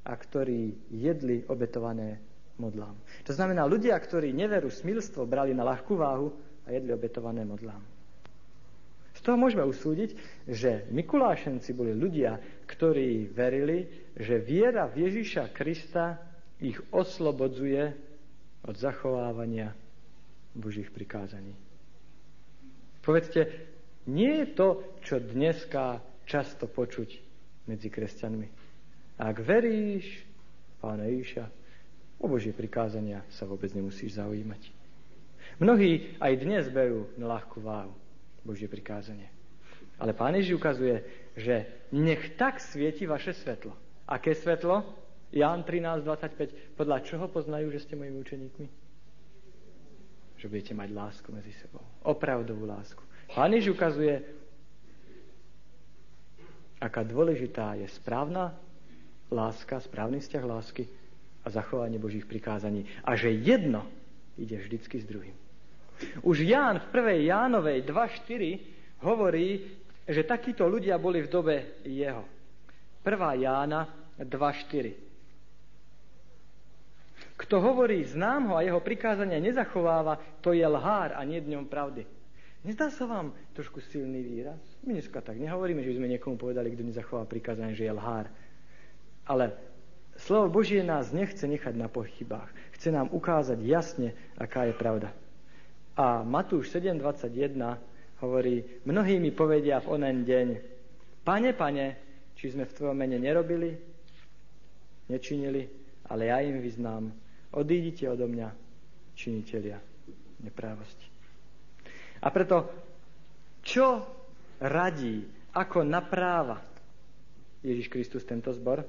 a 0.04 0.12
ktorí 0.12 0.92
jedli 0.92 1.40
obetované 1.48 2.20
modlám. 2.60 2.96
To 3.24 3.32
znamená, 3.32 3.64
ľudia, 3.64 3.96
ktorí 3.96 4.36
neveru, 4.36 4.68
smilstvo 4.68 5.24
brali 5.24 5.56
na 5.56 5.64
ľahkú 5.64 5.96
váhu 5.96 6.28
a 6.68 6.76
jedli 6.76 6.92
obetované 6.92 7.40
modlám. 7.48 7.95
Toho 9.26 9.34
môžeme 9.34 9.66
usúdiť, 9.66 10.14
že 10.46 10.86
Mikulášenci 10.94 11.74
boli 11.74 11.90
ľudia, 11.90 12.38
ktorí 12.70 13.26
verili, 13.26 13.90
že 14.14 14.38
viera 14.38 14.86
v 14.86 15.10
Ježíša 15.10 15.50
Krista 15.50 16.14
ich 16.62 16.78
oslobodzuje 16.94 17.90
od 18.62 18.74
zachovávania 18.78 19.74
Božích 20.54 20.94
prikázaní. 20.94 21.58
Povedzte, 23.02 23.50
nie 24.06 24.46
je 24.46 24.46
to, 24.54 24.68
čo 25.02 25.18
dneska 25.18 25.98
často 26.22 26.70
počuť 26.70 27.18
medzi 27.66 27.90
kresťanmi. 27.90 28.46
Ak 29.18 29.42
veríš 29.42 30.22
Pána 30.78 31.10
Ježiša, 31.10 31.50
O 32.22 32.30
Božie 32.30 32.54
prikázania 32.54 33.26
sa 33.28 33.44
vôbec 33.44 33.74
nemusíš 33.74 34.16
zaujímať. 34.22 34.70
Mnohí 35.58 36.14
aj 36.16 36.32
dnes 36.40 36.64
berú 36.70 37.10
na 37.18 37.28
ľahkú 37.28 37.60
váhu 37.60 38.05
Božie 38.46 38.70
prikázanie. 38.70 39.26
Ale 39.98 40.14
Pán 40.14 40.38
Ježiš 40.38 40.62
ukazuje, 40.62 41.02
že 41.34 41.66
nech 41.90 42.38
tak 42.38 42.62
svieti 42.62 43.08
vaše 43.08 43.34
svetlo. 43.34 43.74
Aké 44.06 44.38
svetlo? 44.38 44.86
Ján 45.34 45.66
13.25. 45.66 46.78
Podľa 46.78 47.02
čoho 47.02 47.26
poznajú, 47.26 47.74
že 47.74 47.82
ste 47.82 47.98
mojimi 47.98 48.22
učeníkmi? 48.22 48.66
Že 50.38 50.46
budete 50.46 50.74
mať 50.78 50.88
lásku 50.94 51.28
medzi 51.34 51.50
sebou. 51.58 51.82
Opravdovú 52.06 52.68
lásku. 52.68 53.02
Pán 53.34 53.50
Ježiš 53.50 53.74
ukazuje, 53.74 54.22
aká 56.78 57.02
dôležitá 57.02 57.74
je 57.74 57.88
správna 57.90 58.54
láska, 59.32 59.82
správny 59.82 60.22
vzťah 60.22 60.44
lásky 60.44 60.86
a 61.42 61.50
zachovanie 61.50 61.98
Božích 61.98 62.28
prikázaní. 62.28 62.86
A 63.02 63.18
že 63.18 63.32
jedno 63.32 63.88
ide 64.38 64.60
vždycky 64.60 65.00
s 65.02 65.08
druhým. 65.08 65.34
Už 66.22 66.44
Ján 66.44 66.80
v 66.80 66.86
1. 66.92 67.30
Jánovej 67.30 67.82
2.4 67.84 69.04
hovorí, 69.04 69.64
že 70.06 70.22
takíto 70.22 70.68
ľudia 70.68 71.00
boli 71.00 71.24
v 71.24 71.28
dobe 71.28 71.56
jeho. 71.82 72.24
1. 73.02 73.42
Jána 73.42 73.88
2.4. 74.18 75.06
Kto 77.36 77.60
hovorí 77.60 78.00
znám 78.04 78.48
ho 78.48 78.54
a 78.56 78.64
jeho 78.64 78.80
prikázania 78.80 79.36
nezachováva, 79.36 80.16
to 80.40 80.56
je 80.56 80.64
lhár 80.64 81.12
a 81.16 81.20
nie 81.24 81.40
dňom 81.40 81.68
pravdy. 81.68 82.08
Nezdá 82.64 82.90
sa 82.90 83.06
vám 83.06 83.30
trošku 83.54 83.78
silný 83.78 84.24
výraz? 84.24 84.58
My 84.82 84.98
dneska 84.98 85.20
tak 85.20 85.38
nehovoríme, 85.38 85.84
že 85.84 85.92
by 85.92 85.96
sme 86.02 86.12
niekomu 86.16 86.34
povedali, 86.40 86.72
kto 86.74 86.82
nezachová 86.82 87.28
prikázanie, 87.28 87.78
že 87.78 87.86
je 87.86 87.94
lhár. 87.94 88.26
Ale 89.28 89.54
Slovo 90.16 90.48
Božie 90.48 90.80
nás 90.80 91.12
nechce 91.12 91.44
nechať 91.44 91.76
na 91.76 91.92
pochybách. 91.92 92.48
Chce 92.74 92.88
nám 92.88 93.12
ukázať 93.12 93.60
jasne, 93.62 94.16
aká 94.40 94.64
je 94.66 94.74
pravda. 94.74 95.12
A 95.96 96.20
Matúš 96.20 96.76
7.21 96.76 97.56
hovorí, 98.20 98.84
mnohí 98.84 99.16
mi 99.16 99.32
povedia 99.32 99.80
v 99.80 99.96
onen 99.96 100.28
deň, 100.28 100.48
pane, 101.24 101.56
pane, 101.56 101.86
či 102.36 102.52
sme 102.52 102.68
v 102.68 102.74
tvojom 102.76 102.96
mene 102.96 103.16
nerobili, 103.16 103.72
nečinili, 105.08 105.64
ale 106.12 106.28
ja 106.28 106.44
im 106.44 106.60
vyznám, 106.60 107.08
odídite 107.56 108.04
odo 108.12 108.28
mňa, 108.28 108.48
činitelia 109.16 109.80
neprávosti. 110.44 111.08
A 112.20 112.28
preto, 112.28 112.56
čo 113.64 114.04
radí, 114.60 115.24
ako 115.56 115.80
napráva 115.80 116.60
Ježiš 117.64 117.88
Kristus 117.88 118.28
tento 118.28 118.52
zbor? 118.52 118.84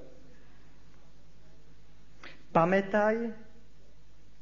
Pamätaj, 2.51 3.32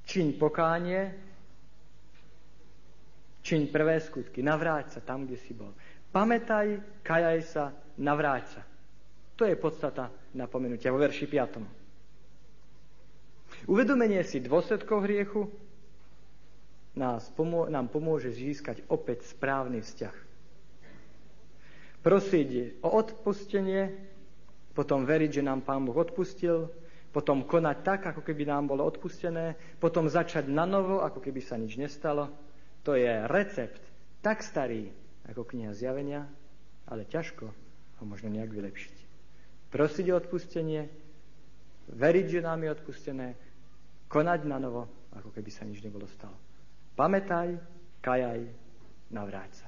čiň 0.09 0.27
pokánie, 0.41 1.13
čiň 3.45 3.69
prvé 3.69 4.01
skutky, 4.01 4.41
navráť 4.41 4.97
sa 4.97 5.05
tam, 5.05 5.29
kde 5.29 5.37
si 5.37 5.53
bol. 5.53 5.69
Pamätaj, 6.09 6.81
kajaj 7.05 7.39
sa, 7.45 7.69
navráť 8.01 8.57
sa. 8.57 8.65
To 9.37 9.45
je 9.45 9.53
podstata 9.53 10.09
napomenutia 10.33 10.89
vo 10.89 10.97
verši 10.97 11.29
5. 11.29 13.69
Uvedomenie 13.69 14.25
si 14.25 14.41
dôsledkov 14.41 15.05
hriechu 15.05 15.45
nás 16.95 17.27
pomô- 17.35 17.67
nám 17.67 17.91
pomôže 17.91 18.31
získať 18.31 18.81
opäť 18.87 19.27
správny 19.27 19.83
vzťah. 19.83 20.15
Prosiť 22.01 22.79
o 22.81 22.89
odpustenie, 22.95 23.91
potom 24.71 25.03
veriť, 25.03 25.41
že 25.41 25.43
nám 25.43 25.67
Pán 25.67 25.83
Boh 25.83 25.95
odpustil, 25.95 26.71
potom 27.11 27.47
konať 27.47 27.77
tak, 27.83 28.01
ako 28.11 28.21
keby 28.23 28.47
nám 28.47 28.67
bolo 28.67 28.83
odpustené, 28.83 29.55
potom 29.79 30.07
začať 30.07 30.51
na 30.51 30.67
novo, 30.67 31.03
ako 31.03 31.23
keby 31.23 31.41
sa 31.43 31.55
nič 31.55 31.79
nestalo. 31.79 32.31
To 32.85 32.93
je 32.93 33.25
recept 33.25 33.81
tak 34.21 34.45
starý, 34.45 34.89
ako 35.25 35.45
kniha 35.45 35.73
zjavenia, 35.73 36.29
ale 36.85 37.09
ťažko 37.09 37.45
ho 37.97 38.03
možno 38.05 38.29
nejak 38.29 38.53
vylepšiť. 38.53 38.95
Prosiť 39.73 40.05
o 40.13 40.17
odpustenie, 40.21 40.85
veriť, 41.89 42.25
že 42.29 42.45
nám 42.45 42.61
je 42.61 42.69
odpustené, 42.69 43.27
konať 44.05 44.45
na 44.45 44.61
novo, 44.61 44.85
ako 45.17 45.33
keby 45.33 45.49
sa 45.49 45.65
nič 45.65 45.81
nebolo 45.81 46.05
stalo. 46.05 46.37
Pamätaj, 46.93 47.57
kajaj, 48.05 48.45
navráť 49.09 49.51
sa. 49.65 49.67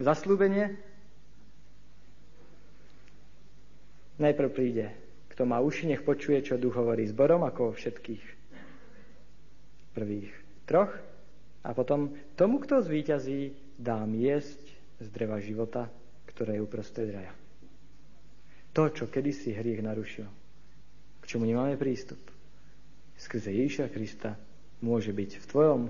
Zaslúbenie 0.00 0.90
Najprv 4.20 4.52
príde, 4.52 4.92
kto 5.32 5.48
má 5.48 5.64
uši, 5.64 5.88
nech 5.88 6.04
počuje, 6.04 6.44
čo 6.44 6.60
duch 6.60 6.76
hovorí 6.76 7.08
zborom, 7.08 7.40
ako 7.40 7.72
vo 7.72 7.74
všetkých 7.74 8.39
prvých 9.94 10.30
troch. 10.66 10.92
A 11.60 11.76
potom 11.76 12.16
tomu, 12.34 12.62
kto 12.62 12.80
zvíťazí, 12.80 13.52
dám 13.76 14.16
jesť 14.16 14.64
z 15.00 15.06
dreva 15.12 15.36
života, 15.40 15.92
ktoré 16.28 16.56
je 16.56 16.64
uprostred 16.64 17.08
raja. 17.12 17.32
To, 18.72 18.88
čo 18.88 19.10
kedysi 19.10 19.52
hriech 19.52 19.82
narušil, 19.82 20.28
k 21.20 21.24
čomu 21.26 21.44
nemáme 21.44 21.76
prístup, 21.76 22.20
skrze 23.18 23.52
Ježiša 23.52 23.92
Krista 23.92 24.38
môže 24.80 25.12
byť 25.12 25.30
v 25.42 25.44
tvojom, 25.44 25.80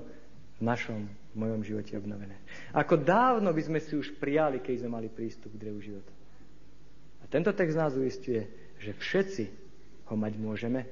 v 0.58 0.62
našom, 0.64 1.06
v 1.06 1.36
mojom 1.36 1.60
živote 1.62 1.94
obnovené. 1.94 2.34
Ako 2.74 2.98
dávno 2.98 3.54
by 3.54 3.62
sme 3.62 3.78
si 3.78 3.94
už 3.94 4.18
prijali, 4.18 4.58
keď 4.58 4.82
sme 4.82 4.90
mali 4.98 5.06
prístup 5.06 5.54
k 5.54 5.62
drevu 5.62 5.78
života. 5.78 6.10
Tento 7.30 7.54
text 7.54 7.78
nás 7.78 7.94
uistuje, 7.94 8.42
že 8.82 8.90
všetci 8.90 9.44
ho 10.10 10.14
mať 10.18 10.34
môžeme 10.34 10.82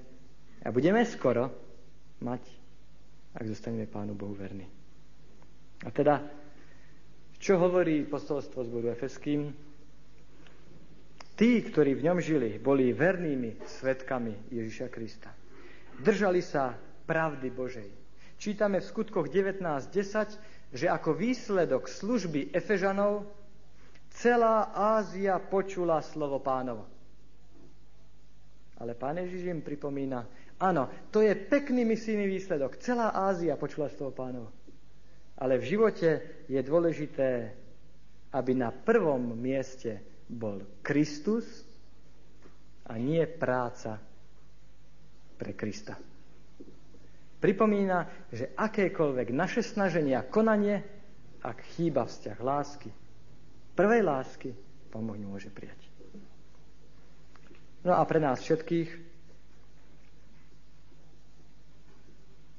a 0.63 0.71
budeme 0.71 1.03
skoro 1.03 1.51
mať, 2.23 2.47
ak 3.39 3.47
zostaneme 3.47 3.87
Pánu 3.87 4.19
Bohu 4.19 4.35
verní. 4.35 4.67
A 5.87 5.95
teda, 5.95 6.27
čo 7.39 7.55
hovorí 7.55 8.03
posolstvo 8.03 8.67
zboru 8.67 8.91
Efeským? 8.91 9.55
Tí, 11.39 11.63
ktorí 11.63 11.95
v 11.95 12.11
ňom 12.11 12.19
žili, 12.19 12.59
boli 12.59 12.91
vernými 12.91 13.63
svetkami 13.63 14.51
Ježiša 14.51 14.91
Krista. 14.91 15.31
Držali 16.03 16.43
sa 16.43 16.75
pravdy 17.07 17.47
Božej. 17.55 17.89
Čítame 18.43 18.83
v 18.83 18.89
skutkoch 18.91 19.31
19.10, 19.31 20.75
že 20.75 20.87
ako 20.91 21.15
výsledok 21.15 21.87
služby 21.87 22.51
Efežanov 22.51 23.23
Celá 24.19 24.75
Ázia 24.75 25.39
počula 25.39 26.03
slovo 26.03 26.43
pánovo. 26.43 26.91
Ale 28.83 28.99
pán 28.99 29.23
Ježiš 29.23 29.47
im 29.47 29.63
pripomína, 29.63 30.27
áno, 30.59 30.91
to 31.15 31.23
je 31.23 31.35
pekný 31.35 31.87
misijný 31.87 32.27
výsledok. 32.27 32.79
Celá 32.83 33.15
Ázia 33.15 33.59
počula 33.59 33.91
slovo 33.91 34.15
pánovo. 34.15 34.51
Ale 35.39 35.59
v 35.59 35.79
živote 35.79 36.09
je 36.51 36.61
dôležité, 36.63 37.55
aby 38.35 38.53
na 38.59 38.75
prvom 38.75 39.39
mieste 39.39 40.03
bol 40.29 40.61
Kristus 40.83 41.47
a 42.85 42.99
nie 42.99 43.23
práca 43.25 44.03
pre 45.39 45.55
Krista. 45.55 45.95
Pripomína, 47.39 48.29
že 48.35 48.51
akékoľvek 48.59 49.31
naše 49.31 49.63
snaženie 49.63 50.19
a 50.19 50.27
konanie, 50.27 50.83
ak 51.39 51.63
chýba 51.79 52.03
vzťah 52.03 52.39
lásky, 52.43 52.91
prvej 53.79 54.03
lásky 54.03 54.51
Boh 54.91 55.15
nemôže 55.15 55.53
prijať. 55.55 55.79
No 57.87 57.95
a 57.95 58.03
pre 58.03 58.19
nás 58.19 58.43
všetkých, 58.43 59.08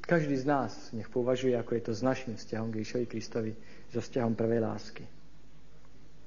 každý 0.10 0.34
z 0.42 0.50
nás 0.50 0.74
nech 0.90 1.06
považuje, 1.14 1.54
ako 1.54 1.78
je 1.78 1.84
to 1.86 1.94
s 1.94 2.02
našim 2.02 2.34
vzťahom 2.34 2.74
k 2.74 2.82
Ježišovi 2.82 3.06
Kristovi, 3.06 3.52
so 3.94 4.02
vzťahom 4.02 4.34
prvej 4.34 4.66
lásky. 4.66 5.06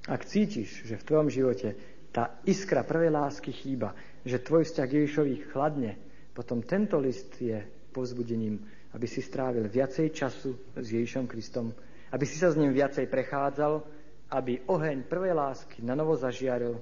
Ak 0.07 0.23
cítiš, 0.23 0.87
že 0.87 0.95
v 0.95 1.03
tvojom 1.03 1.27
živote 1.27 1.75
tá 2.15 2.39
iskra 2.47 2.87
prvej 2.87 3.11
lásky 3.11 3.51
chýba, 3.51 3.91
že 4.23 4.39
tvoj 4.39 4.63
vzťah 4.63 4.87
k 4.87 4.95
Ježišovi 5.03 5.33
chladne, 5.51 5.99
potom 6.31 6.63
tento 6.63 6.95
list 6.95 7.35
je 7.43 7.59
povzbudením, 7.91 8.63
aby 8.95 9.03
si 9.03 9.19
strávil 9.19 9.67
viacej 9.67 10.15
času 10.15 10.55
s 10.79 10.87
Ježišom 10.87 11.27
Kristom, 11.27 11.75
aby 12.15 12.23
si 12.23 12.39
sa 12.39 12.55
s 12.55 12.59
ním 12.59 12.71
viacej 12.71 13.11
prechádzal, 13.11 13.83
aby 14.31 14.63
oheň 14.65 15.11
prvej 15.11 15.35
lásky 15.35 15.83
na 15.83 15.93
novo 15.93 16.15
zažiaril, 16.15 16.79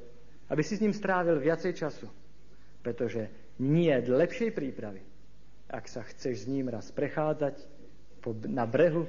aby 0.53 0.61
si 0.61 0.77
s 0.77 0.83
ním 0.83 0.93
strávil 0.93 1.41
viacej 1.41 1.73
času, 1.73 2.07
pretože 2.85 3.27
nie 3.59 3.91
lepšej 3.91 4.53
prípravy, 4.55 5.11
ak 5.72 5.88
sa 5.88 6.03
chceš 6.03 6.45
s 6.45 6.49
ním 6.51 6.67
raz 6.67 6.91
prechádzať 6.91 7.55
na 8.51 8.67
brehu 8.67 9.07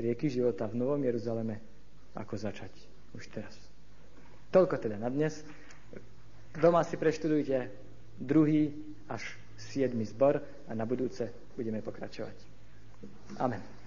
rieky 0.00 0.32
života 0.32 0.64
v 0.66 0.80
Novom 0.80 1.04
Jeruzaleme, 1.04 1.60
ako 2.16 2.34
začať 2.34 2.72
už 3.12 3.28
teraz. 3.28 3.54
Toľko 4.48 4.80
teda 4.80 4.96
na 4.96 5.12
dnes. 5.12 5.44
Doma 6.56 6.84
si 6.84 6.96
preštudujte 6.96 7.68
druhý 8.20 8.72
až 9.08 9.24
siedmy 9.56 10.04
zbor 10.08 10.40
a 10.68 10.72
na 10.72 10.84
budúce 10.88 11.28
budeme 11.56 11.84
pokračovať. 11.84 12.36
Amen. 13.40 13.81